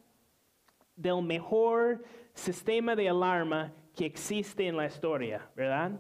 del 0.96 1.22
mejor 1.22 2.02
sistema 2.34 2.96
de 2.96 3.10
alarma 3.10 3.74
que 3.94 4.06
existe 4.06 4.66
en 4.66 4.78
la 4.78 4.86
historia, 4.86 5.50
¿verdad? 5.54 6.00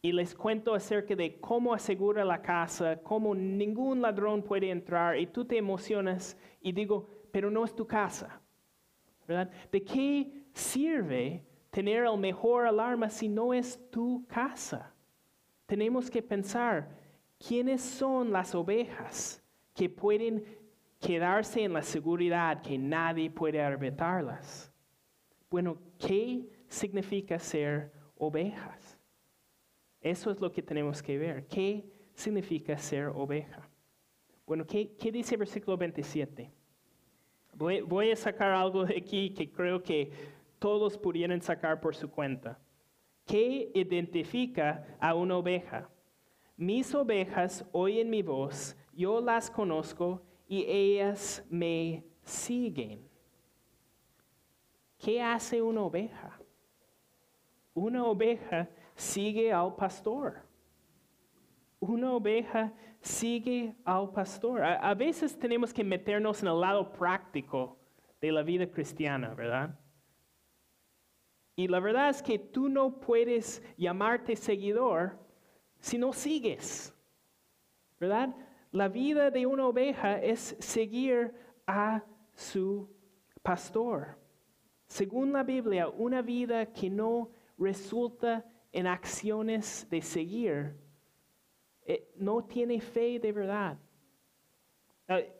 Y 0.00 0.12
les 0.12 0.32
cuento 0.32 0.74
acerca 0.74 1.16
de 1.16 1.40
cómo 1.40 1.74
asegura 1.74 2.24
la 2.24 2.40
casa, 2.40 3.00
cómo 3.02 3.34
ningún 3.34 4.00
ladrón 4.00 4.40
puede 4.40 4.70
entrar 4.70 5.18
y 5.18 5.26
tú 5.26 5.44
te 5.44 5.58
emocionas 5.58 6.36
y 6.60 6.70
digo, 6.70 7.08
pero 7.32 7.50
no 7.50 7.64
es 7.64 7.74
tu 7.74 7.84
casa, 7.84 8.40
¿verdad? 9.26 9.50
¿De 9.72 9.82
qué 9.82 10.44
sirve 10.52 11.44
tener 11.72 12.04
el 12.04 12.16
mejor 12.16 12.68
alarma 12.68 13.10
si 13.10 13.28
no 13.28 13.52
es 13.52 13.90
tu 13.90 14.24
casa? 14.28 14.94
Tenemos 15.66 16.08
que 16.08 16.22
pensar, 16.22 17.02
¿quiénes 17.38 17.82
son 17.82 18.32
las 18.32 18.54
ovejas 18.54 19.42
que 19.74 19.88
pueden 19.88 20.44
quedarse 21.00 21.62
en 21.62 21.72
la 21.72 21.82
seguridad 21.82 22.62
que 22.62 22.78
nadie 22.78 23.30
puede 23.30 23.60
arbitrarlas? 23.60 24.72
Bueno, 25.50 25.78
¿qué 25.98 26.48
significa 26.68 27.38
ser 27.38 27.92
ovejas? 28.16 28.98
Eso 30.00 30.30
es 30.30 30.40
lo 30.40 30.52
que 30.52 30.62
tenemos 30.62 31.02
que 31.02 31.16
ver. 31.16 31.46
¿Qué 31.46 31.84
significa 32.14 32.76
ser 32.76 33.06
oveja? 33.06 33.68
Bueno, 34.46 34.66
¿qué, 34.66 34.94
qué 34.96 35.10
dice 35.10 35.34
el 35.34 35.38
versículo 35.38 35.76
27? 35.76 36.50
Voy, 37.54 37.80
voy, 37.80 38.10
a 38.10 38.16
sacar 38.16 38.50
algo 38.50 38.84
de 38.84 38.98
aquí 38.98 39.30
que 39.30 39.50
creo 39.50 39.82
que 39.82 40.10
todos 40.58 40.98
pudieran 40.98 41.40
sacar 41.40 41.80
por 41.80 41.94
su 41.94 42.10
cuenta. 42.10 42.58
¿Qué 43.24 43.70
identifica 43.74 44.98
a 45.00 45.14
una 45.14 45.36
oveja? 45.36 45.88
Mis 46.56 46.94
ovejas 46.94 47.64
oyen 47.72 48.08
mi 48.10 48.22
voz, 48.22 48.76
yo 48.92 49.20
las 49.20 49.50
conozco 49.50 50.22
y 50.46 50.64
ellas 50.64 51.44
me 51.50 52.04
siguen. 52.22 53.08
¿Qué 54.98 55.20
hace 55.20 55.60
una 55.60 55.82
oveja? 55.82 56.38
una 57.74 58.04
oveja 58.04 58.68
sigue 58.94 59.52
al 59.52 59.74
pastor. 59.74 60.36
Una 61.80 62.12
oveja 62.12 62.72
sigue 63.00 63.74
al 63.84 64.10
pastor. 64.10 64.62
A, 64.62 64.94
veces 64.94 65.38
tenemos 65.38 65.74
que 65.74 65.84
meternos 65.84 66.40
en 66.42 66.48
el 66.48 66.60
lado 66.60 66.92
práctico 66.92 67.76
de 68.20 68.32
la 68.32 68.42
vida 68.42 68.66
cristiana, 68.70 69.34
¿verdad? 69.34 69.78
Y 71.56 71.68
la 71.68 71.80
verdad 71.80 72.08
es 72.08 72.22
que 72.22 72.38
tú 72.38 72.68
no 72.68 73.00
puedes 73.00 73.62
llamarte 73.76 74.34
seguidor 74.34 75.18
si 75.84 75.98
no 75.98 76.14
sigues, 76.14 76.94
¿verdad? 78.00 78.34
La 78.72 78.88
vida 78.88 79.30
de 79.30 79.44
una 79.44 79.66
oveja 79.66 80.18
es 80.18 80.56
seguir 80.58 81.34
a 81.66 82.02
su 82.34 82.88
pastor. 83.42 84.18
Según 84.86 85.34
la 85.34 85.42
Biblia, 85.42 85.88
una 85.88 86.22
vida 86.22 86.72
que 86.72 86.88
no 86.88 87.30
resulta 87.58 88.46
en 88.72 88.86
acciones 88.86 89.86
de 89.90 90.00
seguir 90.00 90.74
eh, 91.84 92.10
no 92.16 92.42
tiene 92.42 92.80
fe 92.80 93.18
de 93.20 93.32
verdad. 93.32 93.78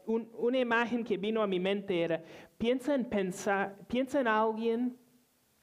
Un, 0.05 0.31
una 0.35 0.59
imagen 0.59 1.03
que 1.05 1.17
vino 1.17 1.43
a 1.43 1.47
mi 1.47 1.59
mente 1.59 2.03
era, 2.03 2.23
piensa 2.59 2.95
en, 2.95 3.07
pensar, 3.07 3.79
piensa 3.89 4.21
en 4.21 4.29
alguien 4.29 4.99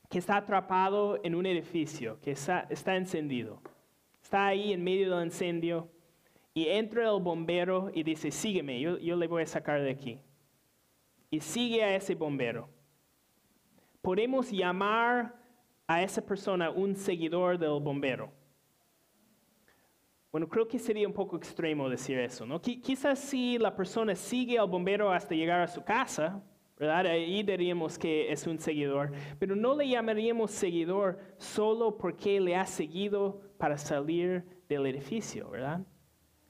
que 0.09 0.17
está 0.17 0.37
atrapado 0.37 1.19
en 1.23 1.35
un 1.35 1.45
edificio, 1.45 2.19
que 2.19 2.31
está 2.31 2.95
encendido. 2.95 3.61
Está 4.31 4.47
ahí 4.47 4.71
en 4.71 4.81
medio 4.81 5.13
del 5.13 5.25
incendio 5.25 5.89
y 6.53 6.65
entra 6.65 7.03
el 7.03 7.21
bombero 7.21 7.91
y 7.93 8.01
dice, 8.01 8.31
sígueme, 8.31 8.79
yo, 8.79 8.97
yo 8.97 9.17
le 9.17 9.27
voy 9.27 9.43
a 9.43 9.45
sacar 9.45 9.81
de 9.81 9.91
aquí. 9.91 10.21
Y 11.29 11.41
sigue 11.41 11.83
a 11.83 11.97
ese 11.97 12.15
bombero. 12.15 12.69
Podemos 14.01 14.49
llamar 14.49 15.35
a 15.85 16.01
esa 16.01 16.25
persona 16.25 16.69
un 16.69 16.95
seguidor 16.95 17.57
del 17.57 17.77
bombero. 17.81 18.31
Bueno, 20.31 20.47
creo 20.47 20.65
que 20.65 20.79
sería 20.79 21.09
un 21.09 21.13
poco 21.13 21.35
extremo 21.35 21.89
decir 21.89 22.17
eso, 22.17 22.45
¿no? 22.45 22.61
Quizás 22.61 23.19
si 23.19 23.57
la 23.57 23.75
persona 23.75 24.15
sigue 24.15 24.57
al 24.57 24.69
bombero 24.69 25.11
hasta 25.11 25.35
llegar 25.35 25.59
a 25.59 25.67
su 25.67 25.83
casa, 25.83 26.41
¿verdad? 26.79 27.05
Ahí 27.07 27.43
diríamos 27.43 27.99
que 27.99 28.31
es 28.31 28.47
un 28.47 28.57
seguidor, 28.57 29.11
pero 29.37 29.57
no 29.57 29.75
le 29.75 29.89
llamaríamos 29.89 30.51
seguidor 30.51 31.19
solo 31.37 31.97
porque 31.97 32.39
le 32.39 32.55
ha 32.55 32.65
seguido 32.65 33.50
para 33.61 33.77
salir 33.77 34.43
del 34.67 34.87
edificio, 34.87 35.51
¿verdad? 35.51 35.81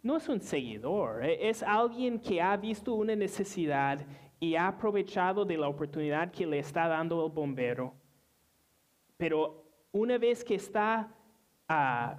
No 0.01 0.15
es 0.15 0.30
un 0.30 0.39
seguidor, 0.39 1.25
e-, 1.25 1.50
es 1.50 1.62
alguien 1.62 2.18
que 2.22 2.41
ha 2.41 2.56
visto 2.56 2.94
una 2.94 3.18
necesidad 3.18 4.00
y 4.39 4.56
ha 4.56 4.70
aprovechado 4.70 5.44
de 5.44 5.58
la 5.58 5.68
oportunidad 5.68 6.32
que 6.32 6.48
le 6.48 6.60
está 6.60 6.88
dando 6.88 7.25
el 7.25 7.30
bombero. 7.34 7.94
Pero 9.18 9.65
una 9.91 10.18
vez 10.18 10.41
que 10.41 10.56
está 10.56 11.13
uh, 11.70 12.18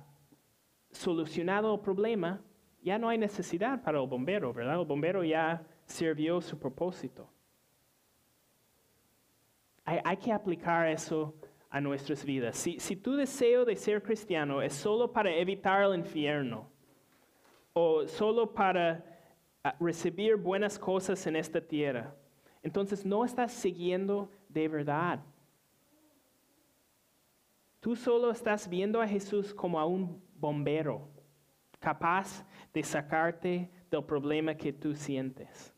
solucionado 0.91 1.75
el 1.75 1.81
problema, 1.81 2.43
ya 2.83 2.99
no 2.99 3.09
hay 3.09 3.17
necesidad 3.17 3.83
para 3.83 3.99
el 3.99 4.07
bombero, 4.07 4.53
¿verdad? 4.53 4.79
El 4.79 4.87
bombero 4.87 5.25
ya 5.25 5.65
sirvió 5.87 6.43
su 6.43 6.59
propósito. 6.59 7.31
Hay, 9.87 10.17
que 10.19 10.31
aplicar 10.31 10.87
eso 10.87 11.35
a 11.73 11.81
nuestras 11.81 12.23
vidas. 12.23 12.55
Si, 12.59 12.79
si 12.79 12.95
tu 12.95 13.17
deseo 13.17 13.64
de 13.64 13.76
ser 13.76 14.02
cristiano 14.02 14.61
es 14.61 14.75
solo 14.75 15.11
para 15.11 15.35
evitar 15.35 15.83
el 15.83 15.99
infierno 15.99 16.69
o 17.73 18.07
solo 18.07 18.52
para 18.52 19.02
ah, 19.64 19.75
recibir 19.81 20.37
buenas 20.37 20.79
cosas 20.79 21.27
en 21.27 21.35
esta 21.35 21.62
tierra, 21.62 22.14
entonces 22.62 23.07
no 23.07 23.25
estás 23.25 23.53
siguiendo 23.53 24.31
de 24.51 24.68
verdad. 24.68 25.20
Tú 27.81 27.97
solo 27.97 28.31
estás 28.31 28.68
viendo 28.68 29.01
a 29.01 29.09
Jesús 29.09 29.55
como 29.55 29.81
a 29.81 29.87
un 29.87 30.23
bombero, 30.35 31.09
capaz 31.81 32.44
de 32.75 32.83
sacarte 32.83 33.70
del 33.90 34.05
problema 34.05 34.55
que 34.55 34.75
tú 34.75 34.94
sientes. 34.94 35.73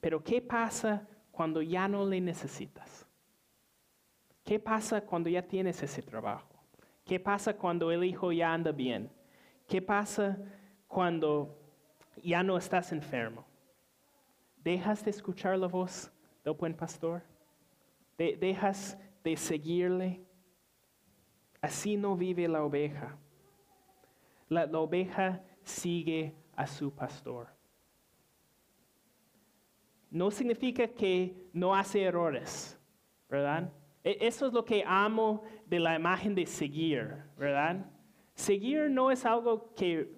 Pero 0.00 0.24
¿qué 0.24 0.40
pasa 0.40 1.06
cuando 1.30 1.60
ya 1.60 1.86
no 1.86 2.06
le 2.06 2.18
necesitas? 2.18 3.07
¿Qué 4.48 4.58
pasa 4.58 5.02
cuando 5.02 5.28
ya 5.28 5.42
tienes 5.42 5.82
ese 5.82 6.00
trabajo? 6.00 6.48
¿Qué 7.04 7.20
pasa 7.20 7.54
cuando 7.54 7.92
el 7.92 8.02
hijo 8.02 8.32
ya 8.32 8.54
anda 8.54 8.72
bien? 8.72 9.12
¿Qué 9.66 9.82
pasa 9.82 10.38
cuando 10.86 11.54
ya 12.22 12.42
no 12.42 12.56
estás 12.56 12.90
enfermo? 12.92 13.44
¿Dejas 14.64 15.04
de 15.04 15.10
escuchar 15.10 15.58
la 15.58 15.66
voz 15.66 16.10
del 16.42 16.54
buen 16.54 16.72
pastor? 16.72 17.22
¿Dejas 18.16 18.96
de 19.22 19.36
seguirle? 19.36 20.24
Así 21.60 21.98
no 21.98 22.16
vive 22.16 22.48
la 22.48 22.64
oveja. 22.64 23.18
La, 24.48 24.64
la 24.64 24.78
oveja 24.78 25.42
sigue 25.62 26.34
a 26.56 26.66
su 26.66 26.90
pastor. 26.90 27.48
No 30.10 30.30
significa 30.30 30.88
que 30.88 31.50
no 31.52 31.74
hace 31.74 32.02
errores, 32.02 32.80
¿verdad? 33.28 33.70
E, 34.08 34.16
eso 34.26 34.46
es 34.46 34.54
lo 34.54 34.64
que 34.64 34.82
amo 34.86 35.42
de 35.66 35.78
la 35.78 35.94
imagen 35.94 36.34
de 36.34 36.46
seguir, 36.46 37.14
¿verdad? 37.36 37.84
Seguir 38.34 38.88
no 38.88 39.10
es 39.10 39.26
algo 39.26 39.74
que 39.74 40.10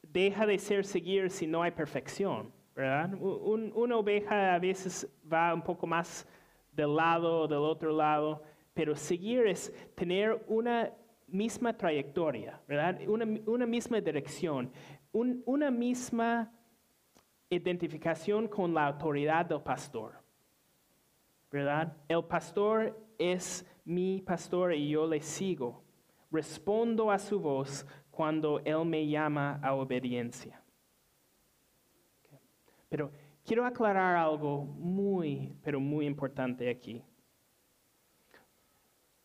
deja 0.00 0.46
de 0.46 0.58
ser 0.58 0.86
seguir 0.86 1.28
si 1.28 1.46
no 1.46 1.62
hay 1.62 1.72
perfección, 1.72 2.50
¿verdad? 2.74 3.12
una 3.20 3.96
oveja 3.96 4.54
a 4.54 4.58
veces 4.58 5.06
va 5.30 5.52
un 5.52 5.60
poco 5.60 5.86
más 5.86 6.26
del 6.72 6.96
lado 6.96 7.40
o 7.42 7.46
del 7.46 7.58
otro 7.58 7.92
lado, 7.92 8.42
pero 8.72 8.96
seguir 8.96 9.46
es 9.46 9.70
tener 9.94 10.42
una 10.46 10.90
misma 11.26 11.76
trayectoria, 11.76 12.58
¿verdad? 12.66 13.00
Una, 13.06 13.66
misma 13.66 14.00
dirección, 14.00 14.72
una 15.12 15.70
misma 15.70 16.50
identificación 17.50 18.48
con 18.48 18.72
la 18.72 18.86
autoridad 18.86 19.44
del 19.44 19.60
pastor. 19.60 20.25
El 22.08 22.24
pastor 22.24 22.98
es 23.18 23.64
mi 23.84 24.20
pastor 24.20 24.74
y 24.74 24.90
yo 24.90 25.06
le 25.06 25.20
sigo. 25.20 25.82
Respondo 26.30 27.10
a 27.10 27.18
su 27.18 27.40
voz 27.40 27.86
cuando 28.10 28.60
Él 28.64 28.84
me 28.84 29.06
llama 29.06 29.60
a 29.62 29.74
obediencia. 29.74 30.62
Pero 32.88 33.10
quiero 33.44 33.64
aclarar 33.64 34.16
algo 34.16 34.64
muy, 34.64 35.56
pero 35.62 35.80
muy 35.80 36.06
importante 36.06 36.68
aquí. 36.68 37.02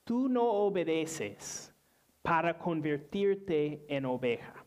Tú 0.03 0.27
no 0.27 0.43
obedeces 0.43 1.73
para 2.21 2.57
convertirte 2.57 3.85
en 3.87 4.05
oveja. 4.05 4.65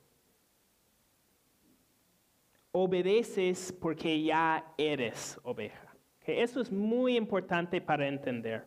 Obedeces 2.73 3.73
porque 3.73 4.23
ya 4.23 4.75
eres 4.77 5.39
oveja. 5.45 5.84
Eso 6.25 6.61
es 6.61 6.73
muy 6.73 7.17
importante 7.17 7.81
para 7.81 8.09
entender. 8.09 8.67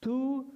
Tú 0.00 0.52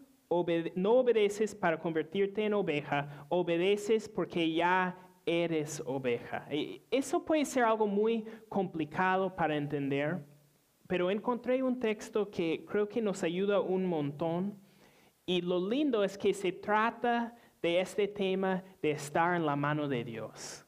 no 0.75 0.93
obedeces 0.93 1.55
para 1.55 1.79
convertirte 1.79 2.45
en 2.45 2.53
oveja, 2.53 3.27
obedeces 3.31 4.09
porque 4.09 4.53
ya 4.53 4.99
eres 5.25 5.83
oveja. 5.87 6.47
eso 6.91 7.25
puede 7.25 7.45
ser 7.45 7.65
algo 7.65 7.87
muy 7.87 8.25
complicado 8.49 9.35
para 9.35 9.57
entender, 9.57 10.25
pero 10.87 11.11
encontré 11.11 11.63
un 11.63 11.79
texto 11.79 12.31
que 12.31 12.65
creo 12.67 12.89
que 12.89 13.01
nos 13.01 13.23
ayuda 13.23 13.61
un 13.61 13.87
montón. 13.87 14.59
Y 15.25 15.43
lo 15.43 15.67
lindo 15.69 16.05
es 16.05 16.17
que 16.17 16.33
se 16.33 16.53
trata 16.53 17.35
de 17.61 17.81
este 17.81 18.09
tema 18.09 18.63
de 18.81 18.93
estar 18.93 19.35
en 19.35 19.45
la 19.45 19.57
mano 19.57 19.89
de 19.89 20.05
Dios 20.05 20.68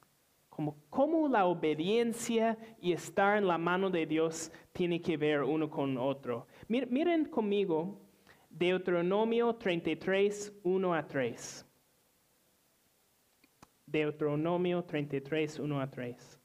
como 0.61 0.77
cómo 0.91 1.27
la 1.27 1.47
obediencia 1.47 2.59
y 2.83 2.93
estar 2.93 3.39
en 3.39 3.47
la 3.47 3.57
mano 3.57 3.89
de 3.89 4.05
Dios 4.05 4.53
tiene 4.75 5.01
que 5.01 5.17
ver 5.17 5.43
uno 5.43 5.71
con 5.71 5.97
otro. 5.97 6.49
Miren 6.69 7.25
conmigo 7.31 7.99
Deuteronomio 8.51 9.55
33, 9.55 10.53
1 10.63 10.95
a 10.95 11.07
3. 11.07 11.67
Deuteronomio 13.87 14.85
33, 14.85 15.61
1 15.61 15.81
a 15.81 15.91
3. 15.91 16.39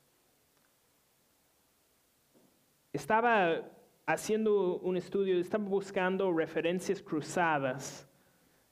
Estaba 2.93 3.69
haciendo 4.05 4.77
un 4.77 4.95
estudio, 4.95 5.37
estaba 5.39 5.65
buscando 5.65 6.31
referencias 6.31 7.01
cruzadas 7.01 8.04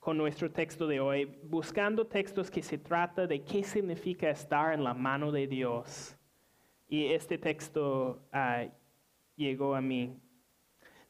con 0.03 0.17
nuestro 0.17 0.51
texto 0.51 0.85
de 0.85 0.99
hoy, 0.99 1.23
buscando 1.43 2.05
textos 2.05 2.51
que 2.51 2.61
se 2.61 2.77
trata 2.77 3.25
de 3.25 3.41
qué 3.41 3.63
significa 3.63 4.29
estar 4.29 4.73
en 4.73 4.83
la 4.83 4.93
mano 4.93 5.31
de 5.31 5.47
Dios. 5.47 6.17
Y 6.89 7.05
este 7.05 7.37
texto 7.37 8.21
ah, 8.33 8.65
llegó 9.37 9.73
a 9.73 9.79
mí. 9.79 10.19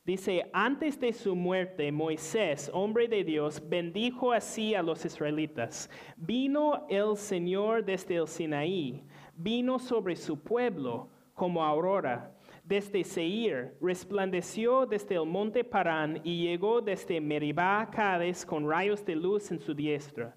Dice, 0.05 0.47
antes 0.53 0.99
de 0.99 1.11
su 1.11 1.35
muerte, 1.35 1.91
Moisés, 1.91 2.69
hombre 2.71 3.07
de 3.07 3.23
Dios, 3.23 3.67
bendijo 3.67 4.31
así 4.31 4.75
a 4.75 4.83
los 4.83 5.03
israelitas. 5.03 5.89
Vino 6.15 6.85
el 6.87 7.17
Señor 7.17 7.83
desde 7.83 8.17
el 8.17 8.27
Sinaí, 8.27 9.03
vino 9.33 9.79
sobre 9.79 10.15
su 10.15 10.39
pueblo 10.39 11.09
como 11.33 11.63
aurora 11.63 12.31
desde 12.63 13.03
Seir, 13.03 13.77
resplandeció 13.81 14.85
desde 14.85 15.15
el 15.15 15.25
monte 15.25 15.63
Parán 15.63 16.21
y 16.23 16.43
llegó 16.45 16.81
desde 16.81 17.19
Meribá 17.19 17.81
a 17.81 17.89
Cades 17.89 18.45
con 18.45 18.67
rayos 18.69 19.05
de 19.05 19.15
luz 19.15 19.51
en 19.51 19.59
su 19.59 19.73
diestra. 19.73 20.35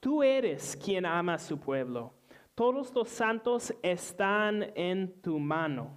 Tú 0.00 0.22
eres 0.22 0.76
quien 0.76 1.06
ama 1.06 1.34
a 1.34 1.38
su 1.38 1.58
pueblo. 1.58 2.14
Todos 2.54 2.92
los 2.92 3.08
santos 3.08 3.72
están 3.82 4.72
en 4.74 5.20
tu 5.22 5.38
mano. 5.38 5.96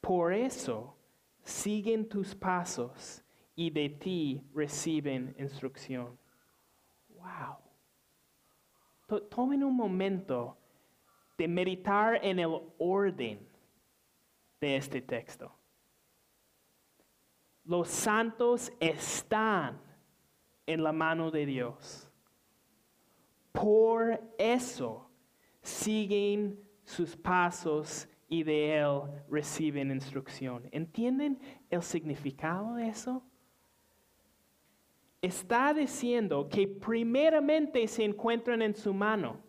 Por 0.00 0.32
eso 0.34 0.96
siguen 1.42 2.08
tus 2.08 2.34
pasos 2.34 3.22
y 3.56 3.70
de 3.70 3.88
ti 3.88 4.42
reciben 4.54 5.34
instrucción. 5.38 6.18
Wow. 7.08 7.56
To- 9.08 9.22
Tomen 9.22 9.64
un 9.64 9.74
momento 9.74 10.56
de 11.38 11.48
meditar 11.48 12.20
en 12.22 12.38
el 12.38 12.50
orden 12.78 13.49
de 14.60 14.76
este 14.76 15.00
texto. 15.00 15.52
Los 17.64 17.88
santos 17.88 18.72
están 18.80 19.80
en 20.66 20.82
la 20.82 20.92
mano 20.92 21.30
de 21.30 21.46
Dios. 21.46 22.08
Por 23.52 24.20
eso 24.38 25.10
siguen 25.62 26.60
sus 26.84 27.16
pasos 27.16 28.08
y 28.28 28.42
de 28.44 28.78
Él 28.78 29.00
reciben 29.28 29.90
instrucción. 29.90 30.68
¿Entienden 30.70 31.38
el 31.68 31.82
significado 31.82 32.74
de 32.74 32.88
eso? 32.88 33.22
Está 35.20 35.74
diciendo 35.74 36.48
que 36.48 36.66
primeramente 36.66 37.86
se 37.88 38.04
encuentran 38.04 38.62
en 38.62 38.74
su 38.74 38.94
mano. 38.94 39.40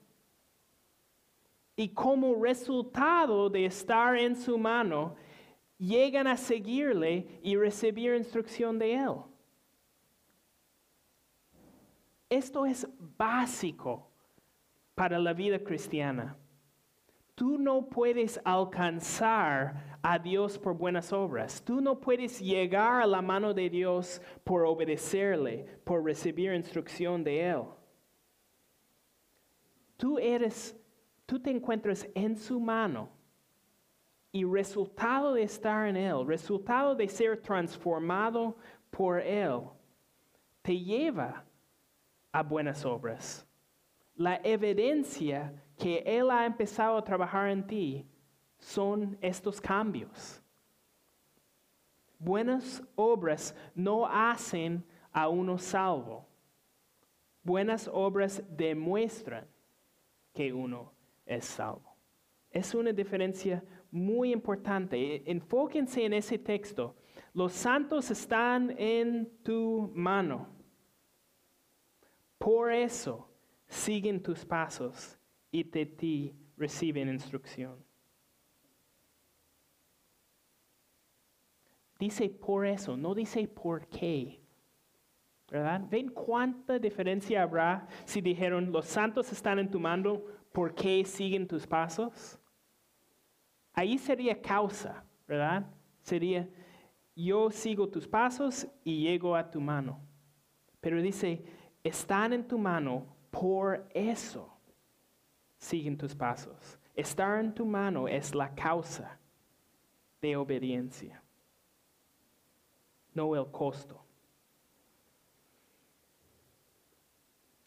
Y 1.75 1.89
como 1.89 2.36
resultado 2.41 3.49
de 3.49 3.65
estar 3.65 4.17
en 4.17 4.36
su 4.36 4.57
mano, 4.57 5.15
llegan 5.77 6.27
a 6.27 6.38
seguirle 6.38 7.39
y 7.41 7.55
recibir 7.55 8.15
instrucción 8.15 8.77
de 8.77 8.95
Él. 8.95 9.15
Esto 12.29 12.65
es 12.65 12.88
básico 13.17 14.07
para 14.95 15.19
la 15.19 15.34
vida 15.34 15.60
cristiana. 15.60 16.38
Tú 17.36 17.57
no 17.57 17.89
puedes 17.89 18.39
alcanzar 18.45 19.99
a 20.03 20.19
Dios 20.19 20.60
por 20.60 20.75
buenas 20.75 21.12
obras. 21.12 21.63
Tú 21.63 21.81
no 21.81 21.99
puedes 21.99 22.39
llegar 22.39 23.01
a 23.01 23.07
la 23.07 23.21
mano 23.21 23.53
de 23.53 23.69
Dios 23.69 24.21
por 24.43 24.65
obedecerle, 24.65 25.65
por 25.84 26.03
recibir 26.03 26.53
instrucción 26.53 27.23
de 27.23 27.49
Él. 27.49 27.63
Tú 29.97 30.19
eres, 30.19 30.79
tú 31.32 31.39
te 31.39 31.50
encuentras 31.50 32.06
en 32.13 32.36
su 32.36 32.60
mano 32.60 33.08
y 34.34 34.44
resultado 34.44 35.34
de 35.34 35.44
estar 35.44 35.88
en 35.88 35.96
Él, 35.96 36.28
resultado 36.28 36.94
de 36.94 37.08
ser 37.08 37.41
transformado 37.41 38.58
por 38.89 39.22
Él, 39.22 39.62
te 40.62 40.78
lleva 40.78 41.46
a 42.34 42.44
buenas 42.44 42.84
obras. 42.84 43.48
La 44.13 44.41
evidencia 44.44 45.54
que 45.78 46.04
Él 46.06 46.30
ha 46.32 46.46
empezado 46.46 46.98
a 46.98 47.04
trabajar 47.06 47.48
en 47.48 47.65
ti 47.65 48.06
son 48.58 49.17
estos 49.22 49.62
cambios. 49.62 50.44
Buenas 52.20 52.84
obras 52.98 53.56
no 53.74 54.06
hacen 54.06 54.86
a 55.13 55.30
uno 55.30 55.58
salvo. 55.58 56.28
Buenas 57.41 57.89
obras 57.94 58.44
demuestran 58.50 59.48
que 60.34 60.52
uno 60.52 60.91
es 61.36 61.46
salvo. 61.46 61.98
Es 62.50 62.76
una 62.76 62.91
diferencia 62.91 63.63
muy 63.89 64.32
importante. 64.32 65.30
Enfóquense 65.30 66.04
en 66.04 66.13
ese 66.13 66.38
texto. 66.38 66.96
Los 67.34 67.54
santos 67.54 68.12
están 68.12 68.76
en 68.78 69.30
tu 69.44 69.91
mano. 69.94 70.50
Por 72.38 72.72
eso 72.72 73.30
siguen 73.67 74.22
tus 74.22 74.44
pasos 74.44 75.17
y 75.52 75.63
de 75.63 75.86
ti 75.86 76.36
reciben 76.58 77.10
instrucción. 77.10 77.84
Dice 82.00 82.30
por 82.30 82.65
eso, 82.65 82.98
no 82.98 83.13
dice 83.13 83.48
por 83.48 83.88
qué. 83.88 84.41
¿Verdad? 85.50 85.82
¿Ven 85.89 86.10
cuánta 86.10 86.80
diferencia 86.80 87.44
habrá 87.44 87.88
si 88.06 88.22
dijeron 88.22 88.72
los 88.72 88.86
santos 88.86 89.32
están 89.32 89.60
en 89.60 89.70
tu 89.70 89.80
mano, 89.80 90.24
por 90.51 90.73
qué 90.73 91.03
siguen 91.05 91.47
tus 91.47 91.65
pasos? 91.65 92.37
Ahí 93.73 93.97
sería 93.97 94.41
causa, 94.41 95.03
¿verdad? 95.27 95.65
Sería 96.01 96.47
yo 97.15 97.51
sigo 97.51 97.87
tus 97.87 98.07
pasos 98.07 98.67
y 98.83 99.01
llego 99.01 99.35
a 99.35 99.49
tu 99.49 99.59
mano. 99.59 99.99
Pero 100.79 101.01
dice, 101.01 101.43
están 101.83 102.33
en 102.33 102.47
tu 102.47 102.57
mano, 102.57 103.05
por 103.29 103.87
eso 103.93 104.51
siguen 105.57 105.97
tus 105.97 106.15
pasos. 106.15 106.79
Estar 106.95 107.39
en 107.39 107.53
tu 107.53 107.65
mano 107.65 108.07
es 108.07 108.33
la 108.33 108.53
causa 108.53 109.19
de 110.21 110.35
obediencia, 110.35 111.21
no 113.13 113.35
el 113.35 113.49
costo. 113.51 114.03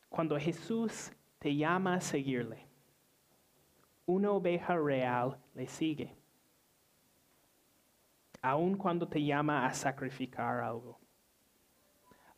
Cuando 0.09 0.39
Jesús 0.39 1.11
te 1.39 1.55
llama 1.55 1.95
a 1.95 2.01
seguirle, 2.01 2.64
una 4.07 4.31
oveja 4.31 4.77
real 4.77 5.39
le 5.55 5.67
sigue, 5.67 6.15
aun 8.43 8.77
cuando 8.77 9.07
te 9.09 9.23
llama 9.23 9.67
a 9.67 9.73
sacrificar 9.73 10.61
algo 10.61 10.99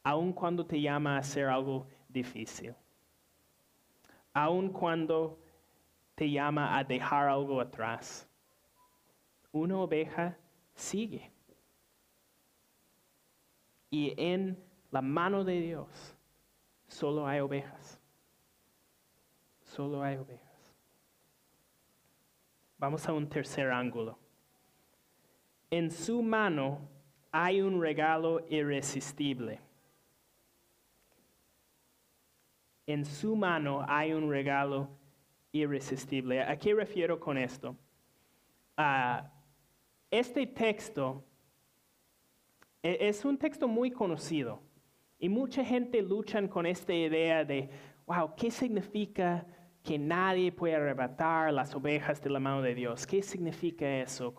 aun 0.06 0.32
cuando 0.32 0.64
te 0.64 0.80
llama 0.80 1.16
a 1.16 1.18
hacer 1.18 1.48
algo 1.48 1.88
difícil, 2.08 2.76
aun 4.32 4.70
cuando 4.70 5.36
te 6.14 6.30
llama 6.30 6.78
a 6.78 6.84
dejar 6.84 7.28
algo 7.28 7.60
atrás. 7.60 8.28
Una 9.50 9.78
oveja 9.78 10.38
sigue. 10.76 11.32
Y 13.90 14.14
en 14.16 14.56
la 14.92 15.02
mano 15.02 15.42
de 15.42 15.60
Dios 15.60 16.14
solo 16.86 17.26
hay 17.26 17.40
ovejas. 17.40 18.00
Solo 19.64 20.04
hay 20.04 20.18
ovejas. 20.18 20.45
Vamos 22.78 23.08
a 23.08 23.12
un 23.12 23.28
tercer 23.28 23.70
ángulo. 23.70 24.18
En 25.70 25.90
su 25.90 26.22
mano 26.22 26.80
hay 27.32 27.60
un 27.60 27.80
regalo 27.80 28.44
irresistible. 28.48 29.60
en 32.86 33.04
su 33.04 33.34
mano 33.34 33.84
hay 33.86 34.12
un 34.12 34.30
regalo 34.30 34.88
irresistible. 35.52 36.40
¿A 36.40 36.56
qué 36.56 36.72
refiero 36.74 37.18
con 37.18 37.36
esto? 37.36 37.76
Este 40.10 40.46
texto 40.46 41.24
es 42.82 43.24
un 43.24 43.36
texto 43.36 43.66
muy 43.66 43.90
conocido 43.90 44.60
y 45.18 45.28
mucha 45.28 45.64
gente 45.64 46.00
lucha 46.00 46.46
con 46.48 46.66
esta 46.66 46.94
idea 46.94 47.44
de, 47.44 47.68
wow, 48.06 48.34
¿qué 48.36 48.50
significa 48.50 49.44
que 49.86 49.98
nadie 49.98 50.50
puede 50.50 50.74
arrebatar 50.74 51.52
las 51.52 51.72
ovejas 51.72 52.20
de 52.20 52.28
la 52.28 52.40
mano 52.40 52.60
de 52.60 52.74
Dios? 52.74 53.06
¿Qué 53.06 53.22
significa 53.22 53.86
eso? 53.86 54.34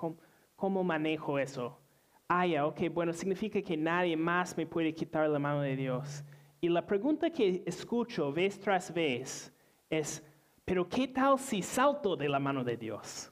¿Cómo, 0.56 0.84
manejo 0.84 1.40
eso? 1.40 1.80
Ah, 2.28 2.46
ya, 2.46 2.66
ok, 2.66 2.82
bueno, 2.92 3.14
significa 3.14 3.62
que 3.62 3.78
nadie 3.78 4.18
más 4.18 4.58
me 4.58 4.66
puede 4.66 4.94
quitar 4.94 5.30
la 5.30 5.40
mano 5.40 5.62
de 5.62 5.78
Dios. 5.78 6.26
Y 6.60 6.68
la 6.68 6.86
pregunta 6.86 7.30
que 7.30 7.64
escucho 7.66 8.34
vez 8.34 8.60
tras 8.60 8.94
vez 8.94 9.54
es, 9.90 10.22
pero 10.66 10.90
¿qué 10.90 11.08
tal 11.08 11.40
si 11.40 11.62
salto 11.62 12.18
de 12.18 12.28
la 12.28 12.40
mano 12.40 12.66
de 12.66 12.76
Dios? 12.76 13.32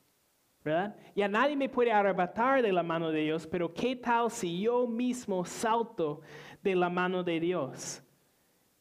¿Verdad? 0.63 0.95
Ya 1.15 1.27
nadie 1.27 1.57
me 1.57 1.67
puede 1.67 1.91
arrebatar 1.91 2.61
de 2.61 2.71
la 2.71 2.81
mano 2.81 3.11
de 3.11 3.23
Dios, 3.23 3.45
pero 3.45 3.73
¿qué 3.73 3.97
tal 3.97 4.31
si 4.31 4.61
yo 4.61 4.87
mismo 4.87 5.43
salto 5.43 6.21
de 6.63 6.75
la 6.75 6.89
mano 6.89 7.23
de 7.23 7.41
Dios? 7.41 8.01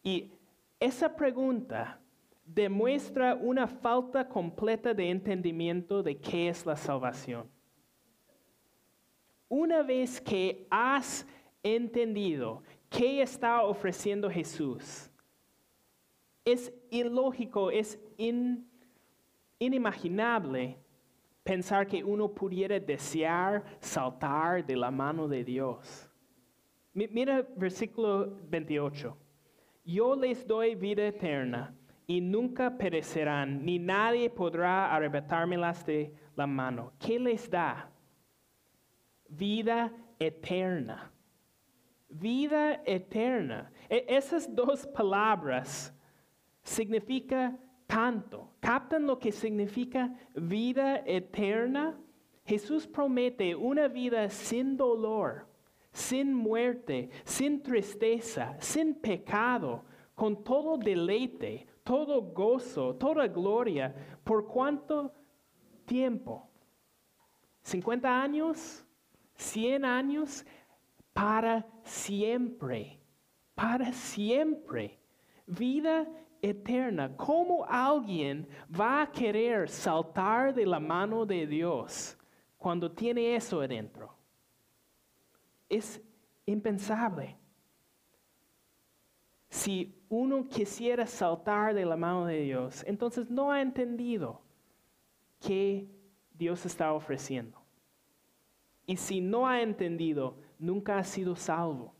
Y 0.04 0.30
esa 0.78 1.16
pregunta 1.16 1.98
demuestra 2.44 3.34
una 3.34 3.66
falta 3.66 4.28
completa 4.28 4.92
de 4.92 5.10
entendimiento 5.10 6.02
de 6.02 6.16
qué 6.16 6.48
es 6.48 6.66
la 6.66 6.76
salvación. 6.76 7.48
Una 9.48 9.82
vez 9.82 10.20
que 10.20 10.66
has 10.70 11.26
entendido 11.62 12.62
qué 12.90 13.22
está 13.22 13.62
ofreciendo 13.62 14.30
Jesús, 14.30 15.10
es 16.44 16.72
ilógico, 16.90 17.70
es 17.70 17.98
in, 18.18 18.68
inimaginable 19.58 20.76
pensar 21.42 21.86
que 21.86 22.04
uno 22.04 22.28
pudiera 22.28 22.78
desear 22.78 23.64
saltar 23.80 24.64
de 24.64 24.76
la 24.76 24.90
mano 24.90 25.28
de 25.28 25.44
Dios. 25.44 26.10
Mira 26.92 27.46
versículo 27.56 28.38
28. 28.48 29.16
Yo 29.84 30.14
les 30.14 30.46
doy 30.46 30.74
vida 30.74 31.06
eterna 31.06 31.74
y 32.06 32.20
nunca 32.20 32.76
perecerán, 32.76 33.64
ni 33.64 33.78
nadie 33.78 34.30
podrá 34.30 34.94
arrebatármelas 34.94 35.84
de 35.86 36.14
la 36.36 36.46
mano. 36.46 36.92
¿Qué 36.98 37.18
les 37.18 37.48
da? 37.48 37.90
vida 39.36 39.92
eterna. 40.18 41.10
Vida 42.08 42.82
eterna. 42.86 43.70
E- 43.88 44.06
esas 44.08 44.46
dos 44.54 44.86
palabras 44.86 45.92
significa 46.62 47.56
tanto. 47.86 48.50
¿Captan 48.60 49.06
lo 49.06 49.18
que 49.18 49.32
significa 49.32 50.14
vida 50.34 51.02
eterna? 51.06 51.98
Jesús 52.44 52.86
promete 52.86 53.54
una 53.54 53.88
vida 53.88 54.28
sin 54.28 54.76
dolor, 54.76 55.46
sin 55.92 56.32
muerte, 56.34 57.08
sin 57.24 57.62
tristeza, 57.62 58.56
sin 58.60 58.94
pecado, 58.94 59.84
con 60.14 60.44
todo 60.44 60.76
deleite, 60.76 61.66
todo 61.84 62.22
gozo, 62.22 62.94
toda 62.96 63.28
gloria. 63.28 63.94
¿Por 64.24 64.46
cuánto 64.46 65.12
tiempo? 65.84 66.48
¿50 67.64 68.04
años? 68.06 68.84
¿100 69.36 69.84
años? 69.84 70.44
Para 71.12 71.66
siempre. 71.84 72.98
Para 73.54 73.92
siempre. 73.92 74.98
Vida 75.46 76.08
eterna. 76.40 77.14
¿Cómo 77.16 77.64
alguien 77.66 78.48
va 78.68 79.02
a 79.02 79.12
querer 79.12 79.68
saltar 79.68 80.54
de 80.54 80.66
la 80.66 80.80
mano 80.80 81.26
de 81.26 81.46
Dios 81.46 82.16
cuando 82.56 82.90
tiene 82.90 83.36
eso 83.36 83.60
adentro? 83.60 84.16
Es 85.68 86.00
impensable. 86.46 87.36
Si 89.48 90.03
uno 90.14 90.44
quisiera 90.48 91.06
saltar 91.06 91.74
de 91.74 91.84
la 91.84 91.96
mano 91.96 92.26
de 92.26 92.40
Dios, 92.40 92.84
entonces 92.86 93.30
no 93.30 93.50
ha 93.50 93.60
entendido 93.60 94.40
qué 95.40 95.88
Dios 96.32 96.64
está 96.66 96.92
ofreciendo. 96.92 97.60
Y 98.86 98.96
si 98.96 99.20
no 99.20 99.46
ha 99.46 99.60
entendido, 99.60 100.36
nunca 100.58 100.98
ha 100.98 101.04
sido 101.04 101.34
salvo. 101.34 101.94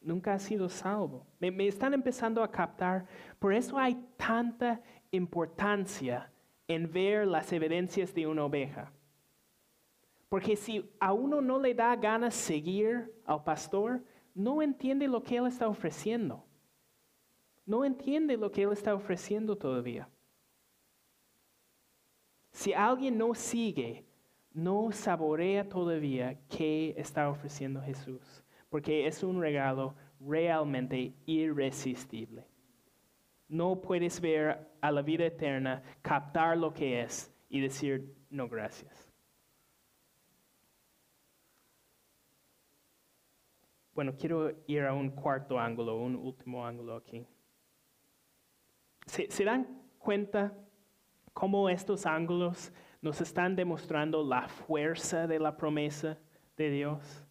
Nunca 0.00 0.34
ha 0.34 0.38
sido 0.38 0.68
salvo. 0.68 1.26
Me, 1.38 1.66
están 1.66 1.92
empezando 1.92 2.42
a 2.42 2.50
captar. 2.50 3.06
Por 3.38 3.52
eso 3.52 3.78
hay 3.78 3.94
tanta 4.16 4.80
importancia 5.10 6.30
en 6.66 6.90
ver 6.90 7.26
las 7.26 7.52
evidencias 7.52 8.14
de 8.14 8.26
una 8.26 8.44
oveja. 8.44 8.92
Porque 10.28 10.56
si 10.56 10.90
a 10.98 11.12
uno 11.12 11.40
no 11.40 11.58
le 11.58 11.74
da 11.74 11.94
ganas 11.94 12.34
seguir 12.34 13.12
al 13.26 13.44
pastor, 13.44 14.02
no 14.34 14.62
entiende 14.62 15.06
lo 15.06 15.22
que 15.22 15.36
él 15.36 15.46
está 15.46 15.68
ofreciendo. 15.68 16.44
No 17.64 17.84
entiende 17.84 18.36
lo 18.36 18.50
que 18.50 18.62
él 18.62 18.72
está 18.72 18.94
ofreciendo 18.94 19.56
todavía. 19.56 20.08
Si 22.50 22.72
alguien 22.72 23.16
no 23.16 23.34
sigue, 23.34 24.04
no 24.52 24.92
saborea 24.92 25.68
todavía 25.68 26.38
qué 26.48 26.94
está 26.96 27.28
ofreciendo 27.28 27.80
Jesús, 27.80 28.44
porque 28.68 29.06
es 29.06 29.22
un 29.22 29.40
regalo 29.40 29.94
realmente 30.20 31.14
irresistible. 31.24 32.46
No 33.48 33.80
puedes 33.80 34.20
ver 34.20 34.70
a 34.80 34.90
la 34.90 35.02
vida 35.02 35.26
eterna, 35.26 35.82
captar 36.02 36.56
lo 36.56 36.72
que 36.72 37.02
es 37.02 37.32
y 37.48 37.60
decir 37.60 38.14
no 38.30 38.48
gracias. 38.48 39.12
Bueno, 43.94 44.14
quiero 44.16 44.50
ir 44.66 44.82
a 44.82 44.94
un 44.94 45.10
cuarto 45.10 45.58
ángulo, 45.58 45.96
un 45.96 46.16
último 46.16 46.66
ángulo 46.66 46.96
aquí. 46.96 47.26
¿Se, 49.06 49.44
dan 49.44 49.66
cuenta 49.98 50.52
cómo 51.32 51.68
estos 51.68 52.06
ángulos 52.06 52.72
nos 53.00 53.20
están 53.20 53.56
demostrando 53.56 54.22
la 54.22 54.48
fuerza 54.48 55.26
de 55.26 55.38
la 55.38 55.56
promesa 55.56 56.18
de 56.56 56.70
Dios? 56.70 57.24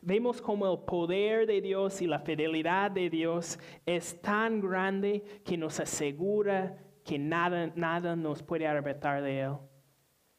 Vemos 0.00 0.40
como 0.40 0.70
el 0.70 0.78
poder 0.84 1.46
de 1.46 1.60
Dios 1.60 2.00
y 2.02 2.06
la 2.06 2.20
fidelidad 2.20 2.90
de 2.90 3.10
Dios 3.10 3.58
es 3.84 4.20
tan 4.20 4.60
grande 4.60 5.24
que 5.44 5.56
nos 5.56 5.80
asegura 5.80 6.78
que 7.04 7.18
nada, 7.18 7.72
nada 7.74 8.14
nos 8.14 8.42
puede 8.42 8.66
arrebatar 8.66 9.22
de 9.22 9.40
Él. 9.40 9.56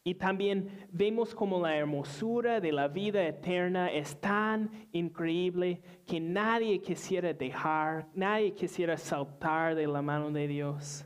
Y 0.04 0.16
también 0.16 0.88
vemos 0.92 1.36
como 1.36 1.60
la 1.60 1.76
hermosura 1.76 2.60
de 2.60 2.72
la 2.72 2.88
vida 2.88 3.26
eterna 3.28 3.92
es 3.92 4.20
tan 4.20 4.88
increíble 4.92 5.82
que 6.06 6.20
nadie 6.20 6.82
quisiera 6.82 7.34
dejar, 7.34 8.08
nadie 8.14 8.54
quisiera 8.54 8.98
saltar 8.98 9.76
de 9.76 9.88
la 9.88 10.02
mano 10.02 10.32
de 10.32 10.48
Dios. 10.48 11.06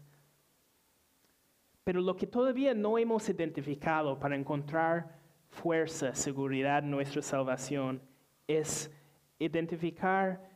Pero 1.83 2.01
lo 2.01 2.15
que 2.15 2.27
todavía 2.27 2.73
no 2.73 2.97
hemos 2.97 3.27
identificado 3.27 4.17
para 4.19 4.35
encontrar 4.35 5.19
fuerza, 5.49 6.13
seguridad 6.13 6.79
en 6.79 6.91
nuestra 6.91 7.21
salvación 7.21 8.01
es 8.47 8.91
identificar 9.39 10.49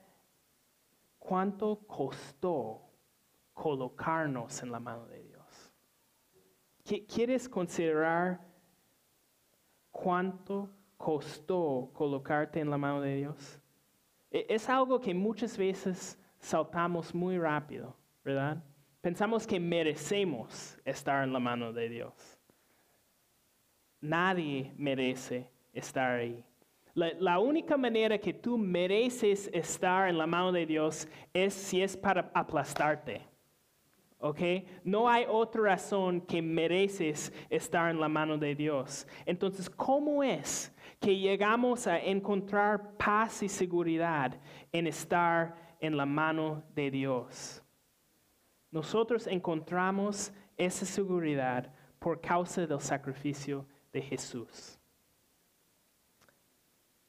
cuánto 1.19 1.79
costó 1.87 2.81
colocarnos 3.53 4.61
en 4.63 4.71
la 4.71 4.79
mano 4.79 5.05
de 5.07 5.23
Dios. 5.23 5.26
¿Quieres 6.87 7.49
considerar 7.49 8.39
cuánto 9.91 10.69
costó 10.95 11.89
colocarte 11.93 12.61
en 12.61 12.69
la 12.69 12.77
mano 12.77 13.01
de 13.01 13.15
Dios? 13.15 13.61
E, 14.31 14.45
es 14.49 14.69
algo 14.69 14.99
que 14.99 15.13
muchas 15.13 15.57
veces 15.57 16.17
saltamos 16.39 17.13
muy 17.13 17.37
rápido, 17.37 17.93
¿verdad? 18.23 18.63
Pensamos 19.01 19.45
que 19.45 19.59
merecemos 19.59 20.77
estar 20.85 21.25
en 21.25 21.33
la 21.33 21.39
mano 21.39 21.73
de 21.73 21.89
Dios. 21.89 22.39
Nadie 23.99 24.71
merece 24.77 25.49
estar 25.73 26.19
ahí. 26.19 26.41
La, 26.93 27.11
la, 27.19 27.39
única 27.39 27.75
manera 27.75 28.17
que 28.17 28.33
tú 28.33 28.57
mereces 28.57 29.49
estar 29.53 30.07
en 30.07 30.17
la 30.17 30.25
mano 30.25 30.53
de 30.53 30.65
Dios 30.65 31.07
es 31.33 31.53
si 31.53 31.81
es 31.81 31.97
para 31.97 32.31
aplastarte. 32.33 33.26
¿Ok? 34.19 34.39
No 34.83 35.07
hay 35.07 35.25
otra 35.29 35.61
razón 35.61 36.21
que 36.21 36.41
mereces 36.41 37.31
estar 37.49 37.91
en 37.91 37.99
la 37.99 38.09
mano 38.09 38.37
de 38.37 38.55
Dios. 38.55 39.07
Entonces, 39.25 39.69
¿cómo 39.69 40.23
es 40.23 40.73
que 40.99 41.17
llegamos 41.17 41.85
a 41.85 41.99
encontrar 41.99 42.97
paz 42.97 43.43
y 43.43 43.49
seguridad 43.49 44.39
en 44.71 44.87
estar 44.87 45.55
en 45.79 45.95
la 45.95 46.05
mano 46.05 46.63
de 46.73 46.89
Dios? 46.89 47.63
Nosotros 48.71 49.27
encontramos 49.27 50.31
esa 50.57 50.85
seguridad 50.85 51.71
por 51.99 52.19
causa 52.19 52.65
del 52.65 52.81
sacrificio 52.81 53.67
de 53.93 54.01
Jesús. 54.01 54.79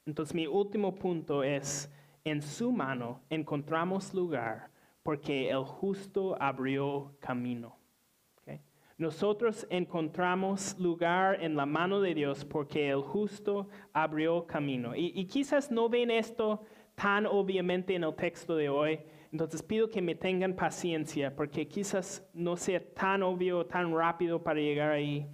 Entonces, 0.05 0.35
mi 0.35 0.47
último 0.47 0.95
punto 0.95 1.43
es, 1.43 1.91
en 2.25 2.43
su 2.43 2.71
mano 2.71 3.23
encontramos 3.31 4.13
lugar 4.13 4.71
porque 5.09 5.49
el 5.49 5.65
justo 5.65 6.37
abrió 6.39 7.17
camino. 7.19 7.79
Nosotros 8.99 9.67
encontramos 9.71 10.79
lugar 10.79 11.43
en 11.43 11.57
la 11.57 11.65
mano 11.65 12.03
de 12.03 12.15
Dios 12.15 12.45
porque 12.45 12.91
el 12.91 13.01
justo 13.01 13.71
abrió 13.95 14.47
camino. 14.47 14.95
Y, 14.95 15.13
y, 15.15 15.25
quizás 15.25 15.71
no 15.71 15.89
ven 15.89 16.11
esto 16.11 16.63
tan 16.95 17.25
obviamente 17.25 17.95
en 17.95 18.05
el 18.05 18.15
texto 18.17 18.55
de 18.55 18.69
hoy, 18.69 19.01
entonces 19.33 19.63
pido 19.63 19.89
que 19.89 20.03
me 20.03 20.15
tengan 20.15 20.55
paciencia 20.55 21.35
porque 21.35 21.67
quizás 21.67 22.29
no 22.35 22.59
sea 22.59 22.79
tan 22.93 23.23
obvio, 23.23 23.65
tan 23.65 23.97
rápido 23.97 24.43
para 24.43 24.61
llegar 24.61 24.91
ahí. 24.91 25.27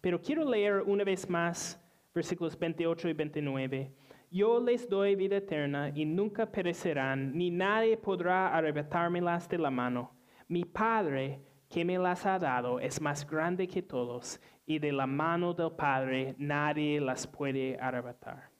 Pero 0.00 0.20
quiero 0.20 0.48
leer 0.48 0.82
una 0.82 1.02
vez 1.02 1.28
más 1.28 1.84
versículos 2.14 2.56
28 2.56 3.08
y 3.08 3.12
29. 3.12 3.92
Yo 4.30 4.60
les 4.60 4.88
doy 4.88 5.14
vida 5.14 5.36
eterna 5.36 5.90
y 5.94 6.04
nunca 6.04 6.50
perecerán, 6.50 7.36
ni 7.36 7.50
nadie 7.50 7.96
podrá 7.96 8.54
arrebatármelas 8.54 9.48
de 9.48 9.58
la 9.58 9.70
mano. 9.70 10.10
Mi 10.48 10.64
Padre 10.64 11.40
que 11.68 11.84
me 11.84 11.98
las 11.98 12.26
ha 12.26 12.38
dado 12.38 12.80
es 12.80 13.00
más 13.00 13.28
grande 13.28 13.68
que 13.68 13.82
todos, 13.82 14.40
y 14.66 14.78
de 14.78 14.92
la 14.92 15.06
mano 15.06 15.54
del 15.54 15.72
Padre 15.72 16.34
nadie 16.38 17.00
las 17.00 17.26
puede 17.26 17.78
arrebatar. 17.80 18.50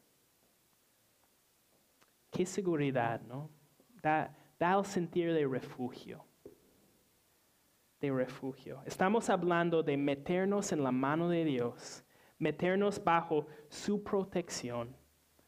Qué 2.30 2.46
seguridad, 2.46 3.20
¿no? 3.22 3.50
Da, 4.02 4.32
da 4.58 4.78
el 4.78 4.84
sentir 4.84 5.32
de 5.32 5.46
refugio. 5.46 6.24
De 8.00 8.12
refugio. 8.12 8.82
Estamos 8.84 9.28
hablando 9.30 9.82
de 9.82 9.96
meternos 9.96 10.70
en 10.70 10.84
la 10.84 10.92
mano 10.92 11.28
de 11.28 11.44
Dios, 11.44 12.04
meternos 12.38 13.02
bajo 13.02 13.46
su 13.68 14.04
protección 14.04 14.94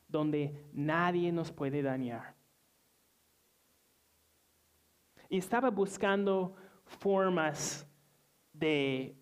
donde 0.09 0.55
nadie 0.73 1.31
nos 1.31 1.53
puede 1.53 1.83
dañar. 1.83 2.35
Y 5.29 5.39
estaba 5.39 5.71
buscando 5.71 6.55
formas 6.87 7.87
de 8.53 9.15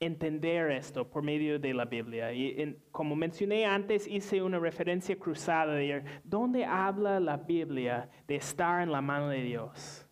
entender 0.00 0.70
esto 0.70 1.08
por 1.08 1.22
medio 1.22 1.58
de 1.58 1.74
la 1.74 1.84
Biblia. 1.84 2.32
Y 2.32 2.78
como 2.90 3.16
mencioné 3.16 3.66
antes, 3.66 4.06
hice 4.06 4.42
una 4.42 4.58
referencia 4.58 5.16
cruzada 5.18 5.74
de 5.74 6.04
dónde 6.24 6.64
habla 6.64 7.20
la 7.20 7.36
Biblia 7.36 8.08
de 8.26 8.36
estar 8.36 8.82
en 8.82 8.92
la 8.92 9.00
mano 9.00 9.28
de 9.28 9.42
Dios. 9.42 10.06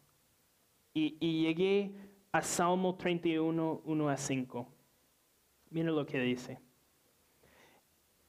Y, 0.95 1.43
llegué 1.43 1.95
a 2.33 2.41
Salmo 2.41 2.97
31, 2.97 3.83
1 3.85 4.09
a 4.09 4.17
5. 4.17 4.69
Mira 5.71 5.91
lo 5.91 6.07
que 6.07 6.19
dice. 6.21 6.59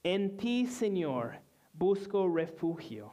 En 0.02 0.36
ti, 0.36 0.66
Señor, 0.66 1.40
busco 1.72 2.28
refugio. 2.28 3.12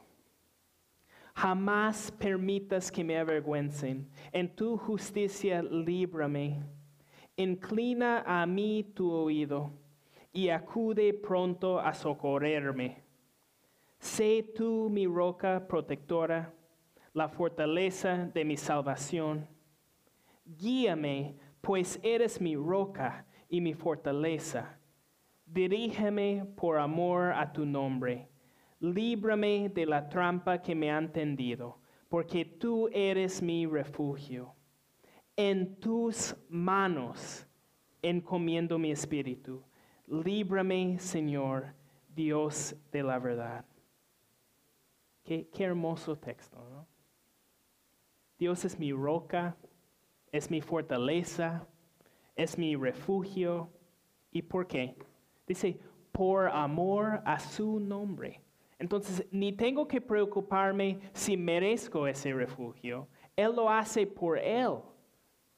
Jamás 1.34 2.10
permitas 2.12 2.90
que 2.90 3.04
me 3.04 3.18
avergüencen. 3.18 4.08
En 4.32 4.54
tu 4.54 4.78
justicia 4.78 5.62
líbrame. 5.62 6.62
Inclina 7.36 8.22
a 8.24 8.46
mí 8.46 8.84
tu 8.94 9.10
oído 9.12 9.70
y 10.32 10.48
acude 10.48 11.12
pronto 11.12 11.78
a 11.78 11.92
socorrerme. 11.92 13.02
Sé 13.98 14.52
tú 14.54 14.88
mi 14.90 15.06
roca 15.06 15.66
protectora, 15.66 16.54
la 17.12 17.28
fortaleza 17.28 18.30
de 18.32 18.44
mi 18.44 18.56
salvación. 18.56 19.46
Guíame, 20.44 21.36
pues 21.60 21.98
eres 22.02 22.40
mi 22.40 22.54
roca 22.56 23.26
y 23.48 23.60
mi 23.60 23.74
fortaleza. 23.74 24.75
Dirígeme 25.46 26.44
por 26.56 26.76
amor 26.76 27.32
a 27.32 27.52
tu 27.52 27.64
nombre. 27.64 28.28
Líbrame 28.80 29.68
de 29.68 29.86
la 29.86 30.08
trampa 30.08 30.60
que 30.60 30.74
me 30.74 30.90
han 30.90 31.12
tendido, 31.12 31.78
porque 32.08 32.44
tú 32.44 32.88
eres 32.92 33.40
mi 33.40 33.64
refugio. 33.64 34.54
En 35.36 35.76
tus 35.80 36.34
manos 36.48 37.46
encomiendo 38.02 38.78
mi 38.78 38.90
espíritu. 38.90 39.62
Líbrame, 40.06 40.98
Señor, 40.98 41.74
Dios 42.14 42.76
de 42.92 43.02
la 43.02 43.18
verdad. 43.18 43.64
Qué, 45.24 45.48
qué 45.48 45.64
hermoso 45.64 46.16
texto, 46.16 46.56
¿no? 46.70 46.86
Dios 48.38 48.64
es 48.64 48.78
mi 48.78 48.92
roca, 48.92 49.56
es 50.30 50.50
mi 50.50 50.60
fortaleza, 50.60 51.66
es 52.34 52.58
mi 52.58 52.76
refugio. 52.76 53.70
¿Y 54.30 54.42
por 54.42 54.66
qué? 54.66 54.96
Dice, 55.46 55.78
por 56.12 56.48
amor 56.48 57.22
a 57.24 57.38
su 57.38 57.78
nombre. 57.78 58.40
Entonces, 58.78 59.26
ni 59.30 59.52
tengo 59.52 59.86
que 59.86 60.00
preocuparme 60.00 60.98
si 61.12 61.36
merezco 61.36 62.06
ese 62.06 62.32
refugio. 62.32 63.08
Él 63.36 63.54
lo 63.54 63.70
hace 63.70 64.06
por 64.06 64.38
Él, 64.38 64.78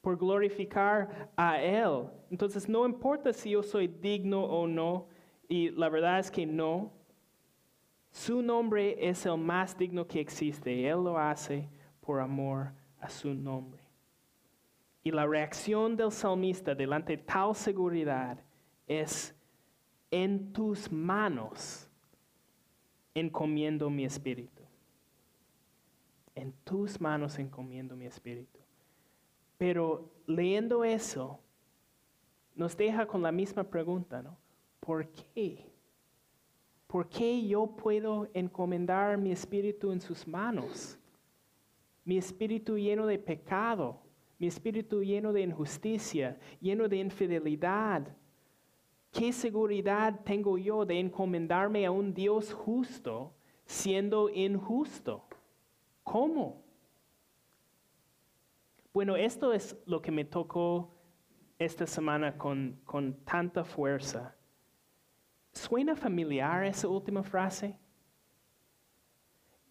por 0.01 0.17
glorificar 0.17 1.31
a 1.35 1.61
Él. 1.61 2.07
Entonces, 2.29 2.67
no 2.69 2.85
importa 2.85 3.33
si 3.33 3.51
yo 3.51 3.63
soy 3.63 3.87
digno 3.87 4.43
o 4.43 4.67
no, 4.67 5.07
y 5.47 5.69
la 5.71 5.89
verdad 5.89 6.19
es 6.19 6.29
que 6.29 6.45
no. 6.45 6.91
Su 8.11 8.41
nombre 8.41 8.95
es 9.07 9.25
el 9.25 9.37
más 9.37 9.77
digno 9.77 10.07
que 10.07 10.19
existe. 10.19 10.87
Él 10.87 11.03
lo 11.03 11.17
hace 11.17 11.67
por 12.01 12.19
amor 12.19 12.71
a 12.99 13.09
su 13.09 13.33
nombre. 13.33 13.81
Y 15.03 15.11
la 15.11 15.25
reacción 15.25 15.95
del 15.95 16.11
salmista 16.11 16.75
delante 16.75 17.17
de 17.17 17.23
tal 17.23 17.55
seguridad 17.55 18.37
es, 18.85 19.35
en 20.11 20.51
tus 20.53 20.91
manos 20.91 21.89
encomiendo 23.13 23.89
mi 23.89 24.05
espíritu. 24.05 24.63
En 26.35 26.53
tus 26.63 26.99
manos 27.01 27.37
encomiendo 27.37 27.95
mi 27.95 28.05
espíritu. 28.05 28.59
Pero 29.57 30.09
leyendo 30.25 30.83
eso, 30.83 31.39
nos 32.55 32.75
deja 32.77 33.05
con 33.05 33.21
la 33.21 33.31
misma 33.31 33.63
pregunta, 33.63 34.21
¿no? 34.21 34.37
¿Por 34.79 35.07
qué? 35.09 35.65
¿Por 36.87 37.07
qué 37.07 37.45
yo 37.45 37.67
puedo 37.67 38.29
encomendar 38.33 39.17
mi 39.17 39.31
espíritu 39.31 39.91
en 39.91 40.01
sus 40.01 40.27
manos? 40.27 40.97
Mi 42.03 42.17
espíritu 42.17 42.77
lleno 42.77 43.05
de 43.05 43.19
pecado, 43.19 44.01
mi 44.39 44.47
espíritu 44.47 45.03
lleno 45.03 45.31
de 45.33 45.41
injusticia, 45.41 46.39
lleno 46.59 46.87
de 46.87 46.97
infidelidad. 46.97 48.07
¿Qué 49.11 49.33
seguridad 49.33 50.21
tengo 50.23 50.57
yo 50.57 50.85
de 50.85 50.99
encomendarme 50.99 51.85
a 51.85 51.91
un 51.91 52.13
Dios 52.13 52.53
justo 52.53 53.33
siendo 53.65 54.29
injusto? 54.29 55.23
¿Cómo? 56.03 56.63
Bueno, 58.93 59.15
esto 59.15 59.53
es 59.53 59.75
lo 59.85 60.01
que 60.01 60.11
me 60.11 60.25
tocó 60.25 60.91
esta 61.57 61.87
semana 61.87 62.37
con, 62.37 62.79
con 62.85 63.13
tanta 63.25 63.63
fuerza. 63.63 64.35
¿Suena 65.53 65.95
familiar 65.95 66.65
esa 66.65 66.87
última 66.87 67.23
frase? 67.23 67.77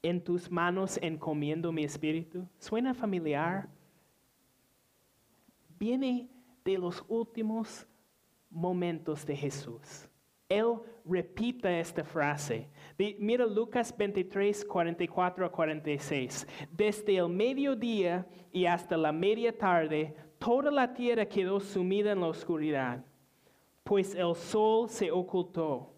En 0.03 0.22
tus 0.22 0.51
manos 0.51 0.98
encomiendo 1.01 1.72
mi 1.72 1.85
espíritu. 1.85 2.46
¿Suena 2.59 2.92
familiar? 2.92 3.68
Viene 5.79 6.29
de 6.64 6.79
los 6.79 7.05
últimos 7.09 7.87
momentos 8.51 9.25
de 9.25 9.37
Jesús. 9.37 10.09
Él 10.49 10.77
repita 11.05 11.71
esta 11.79 12.03
frase. 12.03 12.69
Mira 13.19 13.45
Lucas 13.45 13.95
23, 13.97 14.65
44 14.65 15.47
a 15.47 15.53
46. 15.53 16.47
Desde 16.71 17.17
el 17.17 17.29
mediodía 17.29 18.27
y 18.51 18.65
hasta 18.65 18.97
la 18.97 19.13
media 19.13 19.57
tarde, 19.57 20.15
toda 20.39 20.71
la 20.71 20.93
tierra 20.93 21.27
quedó 21.27 21.61
sumida 21.61 22.13
en 22.13 22.21
la 22.21 22.29
oscuridad, 22.29 23.05
pues 23.85 24.15
el 24.15 24.35
sol 24.35 24.89
se 24.89 25.11
ocultó 25.11 25.93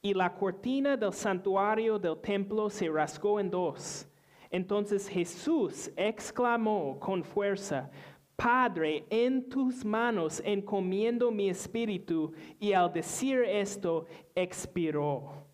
y 0.00 0.14
la 0.14 0.32
cortina 0.32 0.96
del 0.96 1.12
santuario 1.12 1.98
del 1.98 2.18
templo 2.20 2.70
se 2.70 2.88
rasgó 2.88 3.40
en 3.40 3.50
dos. 3.50 4.08
Entonces 4.50 5.08
Jesús 5.08 5.90
exclamó 5.96 6.98
con 6.98 7.22
fuerza, 7.22 7.90
Padre, 8.38 9.04
en 9.10 9.48
tus 9.48 9.84
manos 9.84 10.40
encomiendo 10.44 11.32
mi 11.32 11.48
espíritu, 11.50 12.32
y 12.60 12.72
al 12.72 12.92
decir 12.92 13.42
esto, 13.42 14.06
expiró. 14.32 15.44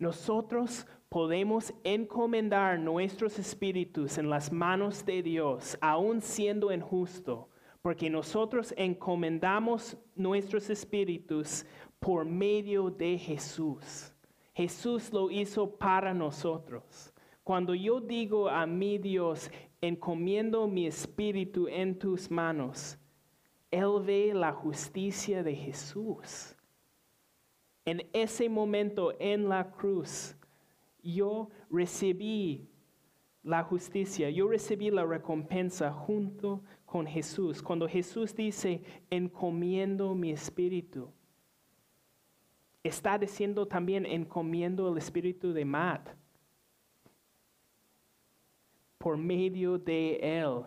Nosotros 0.00 0.84
podemos 1.08 1.72
encomendar 1.84 2.76
nuestros 2.76 3.38
espíritus 3.38 4.18
en 4.18 4.28
las 4.28 4.50
manos 4.50 5.06
de 5.06 5.22
Dios, 5.22 5.78
aun 5.80 6.20
siendo 6.20 6.72
injusto, 6.72 7.48
porque 7.80 8.10
nosotros 8.10 8.74
encomendamos 8.76 9.96
nuestros 10.16 10.68
espíritus 10.70 11.64
por 12.00 12.24
medio 12.24 12.90
de 12.90 13.16
Jesús. 13.16 14.12
Jesús 14.54 15.12
lo 15.12 15.30
hizo 15.30 15.70
para 15.70 16.12
nosotros. 16.12 17.12
Cuando 17.44 17.76
yo 17.76 18.00
digo 18.00 18.48
a 18.48 18.66
mi 18.66 18.98
Dios, 18.98 19.52
encomiendo 19.80 20.66
mi 20.66 20.86
espíritu 20.86 21.68
en 21.68 21.98
tus 21.98 22.30
manos, 22.30 22.98
Él 23.70 24.00
ve 24.04 24.32
la 24.34 24.52
justicia 24.52 25.42
de 25.42 25.54
Jesús. 25.54 26.54
En 27.84 28.08
ese 28.12 28.48
momento 28.48 29.14
en 29.20 29.48
la 29.48 29.70
cruz, 29.70 30.36
yo 31.02 31.50
recibí 31.70 32.68
la 33.42 33.62
justicia, 33.62 34.28
yo 34.30 34.48
recibí 34.48 34.90
la 34.90 35.04
recompensa 35.04 35.92
junto 35.92 36.62
con 36.84 37.06
Jesús. 37.06 37.62
Cuando 37.62 37.88
Jesús 37.88 38.34
dice, 38.34 38.82
encomiendo 39.08 40.14
mi 40.14 40.32
espíritu, 40.32 41.12
está 42.82 43.18
diciendo 43.18 43.66
también, 43.66 44.04
encomiendo 44.04 44.90
el 44.90 44.98
espíritu 44.98 45.52
de 45.52 45.64
Matt 45.64 46.08
por 49.06 49.16
medio 49.16 49.78
de 49.78 50.16
Él, 50.16 50.64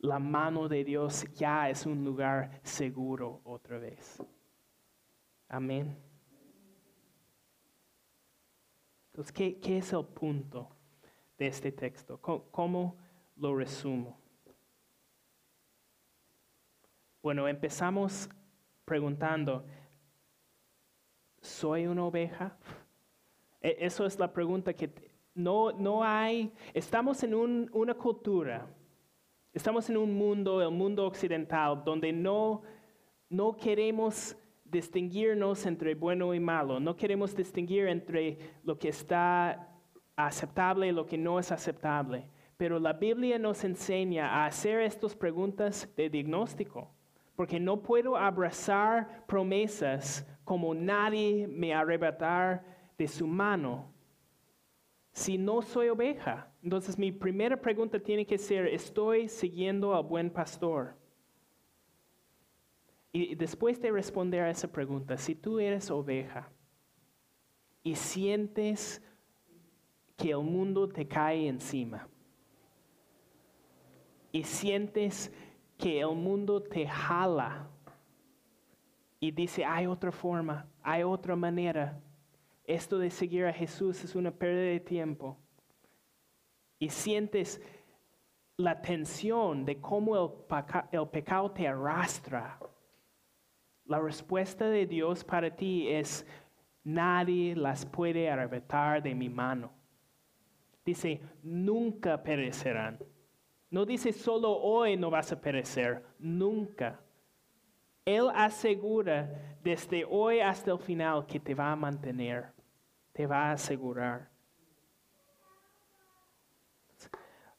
la 0.00 0.18
mano 0.18 0.66
de 0.66 0.82
Dios 0.82 1.24
ya 1.34 1.70
es 1.70 1.86
un 1.86 2.04
lugar 2.04 2.58
seguro 2.64 3.40
otra 3.44 3.78
vez. 3.78 4.20
Amén. 5.48 5.96
Entonces, 9.06 9.30
¿qué, 9.32 9.78
es 9.78 9.92
el 9.92 10.04
punto 10.04 10.68
de 11.38 11.46
este 11.46 11.70
texto? 11.70 12.20
¿Cómo, 12.20 12.96
lo 13.36 13.54
resumo? 13.54 14.18
Bueno, 17.22 17.46
empezamos 17.46 18.28
preguntando, 18.84 19.64
¿soy 21.40 21.86
una 21.86 22.04
oveja? 22.04 22.58
E, 23.60 23.76
eso 23.78 24.06
es 24.06 24.18
la 24.18 24.32
pregunta 24.32 24.74
que 24.74 25.09
no, 25.42 25.72
no 25.72 26.04
hay, 26.04 26.52
estamos 26.74 27.22
en 27.22 27.34
una 27.34 27.94
cultura, 27.94 28.66
estamos 29.52 29.88
en 29.90 29.96
un 29.96 30.14
mundo, 30.14 30.62
el 30.62 30.70
mundo 30.70 31.06
occidental, 31.06 31.82
donde 31.84 32.12
no, 32.12 32.62
no 33.28 33.56
queremos 33.56 34.36
distinguirnos 34.64 35.66
entre 35.66 35.94
bueno 35.94 36.32
y 36.34 36.40
malo, 36.40 36.78
no 36.78 36.96
queremos 36.96 37.34
distinguir 37.34 37.88
entre 37.88 38.38
lo 38.62 38.78
que 38.78 38.88
está 38.88 39.68
aceptable 40.16 40.88
y 40.88 40.92
lo 40.92 41.06
que 41.06 41.18
no 41.18 41.38
es 41.38 41.50
aceptable. 41.50 42.28
Pero 42.56 42.78
la 42.78 42.92
Biblia 42.92 43.38
nos 43.38 43.64
enseña 43.64 44.28
a 44.28 44.46
hacer 44.46 44.80
estas 44.80 45.16
preguntas 45.16 45.88
de 45.96 46.10
diagnóstico, 46.10 46.90
porque 47.34 47.58
no 47.58 47.82
puedo 47.82 48.16
abrazar 48.16 49.24
promesas 49.26 50.26
como 50.44 50.74
nadie 50.74 51.48
me 51.48 51.72
arrebatar 51.72 52.62
de 52.98 53.08
su 53.08 53.26
mano 53.26 53.90
si 55.20 55.36
no 55.36 55.60
soy 55.60 55.90
oveja? 55.90 56.50
Entonces 56.62 56.98
mi 56.98 57.12
primera 57.12 57.60
pregunta 57.60 58.00
tiene 58.00 58.26
que 58.26 58.38
ser, 58.38 58.66
¿estoy 58.66 59.28
siguiendo 59.28 59.94
al 59.94 60.02
buen 60.02 60.30
pastor? 60.30 60.96
Y 63.12 63.34
después 63.34 63.80
de 63.82 63.90
responder 63.90 64.40
a 64.40 64.50
esa 64.50 64.68
pregunta, 64.72 65.18
si 65.18 65.34
tú 65.34 65.60
eres 65.60 65.90
oveja 65.90 66.50
y 67.82 67.94
sientes 67.94 69.02
que 70.16 70.30
el 70.30 70.38
mundo 70.38 70.88
te 70.88 71.06
cae 71.06 71.48
encima 71.48 72.08
y 74.32 74.42
sientes 74.42 75.30
que 75.76 76.00
el 76.00 76.14
mundo 76.14 76.62
te 76.62 76.86
jala 76.86 77.68
y 79.18 79.30
dice, 79.32 79.66
hay 79.66 79.86
otra 79.86 80.12
forma, 80.12 80.66
hay 80.82 81.02
otra 81.02 81.36
manera, 81.36 82.00
esto 82.74 82.98
de 82.98 83.10
seguir 83.10 83.46
a 83.46 83.52
Jesús 83.52 84.02
es 84.04 84.14
una 84.14 84.30
pérdida 84.30 84.70
de 84.70 84.80
tiempo 84.80 85.36
y 86.78 86.88
sientes 86.88 87.60
la 88.56 88.80
tensión 88.80 89.64
de 89.64 89.80
cómo 89.80 90.16
el, 90.16 90.30
el 90.92 91.08
pecado 91.08 91.50
te 91.50 91.66
arrastra, 91.66 92.58
la 93.84 93.98
respuesta 93.98 94.68
de 94.68 94.86
Dios 94.86 95.24
para 95.24 95.54
ti 95.54 95.88
es, 95.88 96.26
nadie 96.84 97.56
las 97.56 97.84
puede 97.84 98.30
arrebatar 98.30 99.02
de 99.02 99.14
mi 99.14 99.28
mano. 99.28 99.72
Dice, 100.84 101.20
nunca 101.42 102.22
perecerán. 102.22 102.98
No 103.70 103.84
dice 103.84 104.12
solo 104.12 104.52
hoy 104.52 104.96
no 104.96 105.10
vas 105.10 105.32
a 105.32 105.40
perecer, 105.40 106.04
nunca. 106.18 107.00
Él 108.04 108.28
asegura 108.34 109.56
desde 109.62 110.04
hoy 110.04 110.40
hasta 110.40 110.72
el 110.72 110.78
final 110.78 111.26
que 111.26 111.38
te 111.38 111.54
va 111.54 111.70
a 111.70 111.76
mantener, 111.76 112.52
te 113.12 113.26
va 113.26 113.50
a 113.50 113.52
asegurar. 113.52 114.30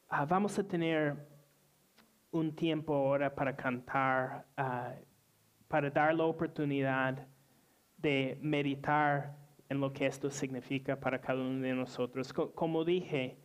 Ah, 0.10 0.26
vamos 0.26 0.58
a 0.60 0.64
tener 0.68 1.16
un 2.32 2.54
tiempo 2.56 2.94
ahora 2.94 3.34
para 3.34 3.56
cantar, 3.56 4.46
ah, 4.58 4.94
para 5.68 5.90
dar 5.90 6.14
la 6.16 6.24
oportunidad 6.26 7.28
de 7.98 8.38
meditar 8.42 9.38
en 9.70 9.80
lo 9.80 9.94
que 9.94 10.06
esto 10.06 10.30
significa 10.30 11.00
para 11.00 11.20
cada 11.22 11.42
uno 11.42 11.62
de 11.62 11.74
nosotros. 11.74 12.34
Co- 12.34 12.54
como 12.54 12.84
dije, 12.84 13.38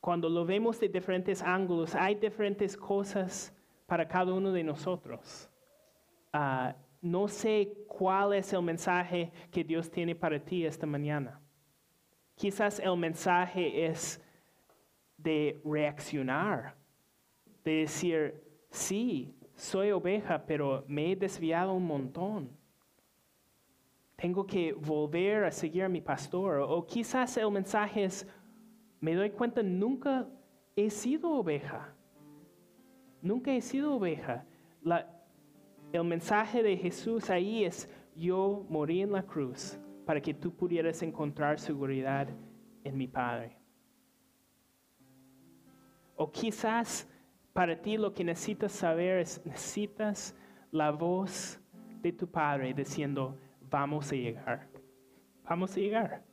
cuando 0.00 0.28
lo 0.28 0.44
vemos 0.44 0.78
de 0.80 0.88
diferentes 0.88 1.42
ángulos, 1.42 1.94
hay 1.94 2.14
diferentes 2.16 2.76
cosas 2.76 3.52
para 3.86 4.06
cada 4.06 4.32
uno 4.32 4.52
de 4.52 4.62
nosotros. 4.64 5.48
Ah, 6.32 6.74
no 7.02 7.26
sé 7.26 7.74
cuál 7.88 8.32
es 8.32 8.52
el 8.52 8.62
mensaje 8.62 9.32
que 9.50 9.64
Dios 9.64 9.90
tiene 9.90 10.14
para 10.14 10.38
ti 10.38 10.64
esta 10.64 10.86
mañana. 10.86 11.40
Quizás 12.36 12.78
el 12.78 12.96
mensaje 12.96 13.86
es 13.86 14.22
de 15.18 15.60
reaccionar, 15.64 16.76
de 17.64 17.72
decir, 17.72 18.42
sí, 18.70 19.34
soy 19.56 19.90
oveja, 19.90 20.44
pero 20.46 20.84
me 20.86 21.10
he 21.10 21.16
desviado 21.16 21.74
un 21.74 21.86
montón. 21.86 22.50
Tengo 24.16 24.46
que 24.46 24.72
volver 24.72 25.44
a 25.44 25.50
seguir 25.50 25.82
a 25.82 25.88
mi 25.88 26.00
pastor. 26.00 26.60
O 26.60 26.86
quizás 26.86 27.36
el 27.36 27.50
mensaje 27.50 28.04
es, 28.04 28.26
me 29.00 29.14
doy 29.14 29.30
cuenta, 29.30 29.60
nunca 29.62 30.28
he 30.76 30.88
sido 30.88 31.32
oveja. 31.32 31.94
Nunca 33.20 33.52
he 33.52 33.60
sido 33.60 33.96
oveja. 33.96 34.46
El 35.92 36.04
mensaje 36.04 36.62
de 36.62 36.76
Jesús 36.76 37.28
ahí 37.30 37.64
es, 37.64 37.88
yo 38.16 38.64
morí 38.68 39.02
en 39.02 39.12
la 39.12 39.22
cruz 39.22 39.78
para 40.06 40.20
que 40.20 40.34
tú 40.34 40.54
pudieras 40.54 41.02
encontrar 41.02 41.60
seguridad 41.60 42.28
en 42.84 42.96
mi 42.96 43.06
Padre. 43.06 43.56
O 46.16 46.30
quizás 46.30 47.08
para 47.52 47.80
ti 47.80 47.96
lo 47.96 48.12
que 48.14 48.24
necesitas 48.24 48.72
saber 48.72 49.18
es, 49.18 49.44
necesitas 49.44 50.34
la 50.70 50.90
voz 50.90 51.60
de 52.00 52.12
tu 52.12 52.26
Padre 52.26 52.72
diciendo, 52.72 53.38
vamos 53.60 54.10
a 54.12 54.16
llegar, 54.16 54.68
vamos 55.44 55.76
a 55.76 55.80
llegar. 55.80 56.24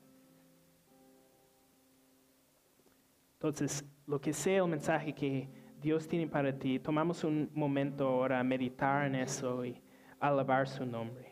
Entonces, 3.34 3.86
lo 4.06 4.20
que 4.20 4.34
sea 4.34 4.64
el 4.64 4.70
mensaje 4.70 5.14
que 5.14 5.50
Dios 5.82 6.08
tiene 6.08 6.28
para 6.28 6.58
ti, 6.58 6.80
tomamos 6.80 7.24
un 7.24 7.50
momento 7.54 8.08
ahora 8.08 8.40
a 8.40 8.44
meditar 8.44 9.06
en 9.06 9.16
eso 9.16 9.64
y 9.64 9.82
alabar 10.20 10.68
su 10.68 10.86
nombre. 10.86 11.29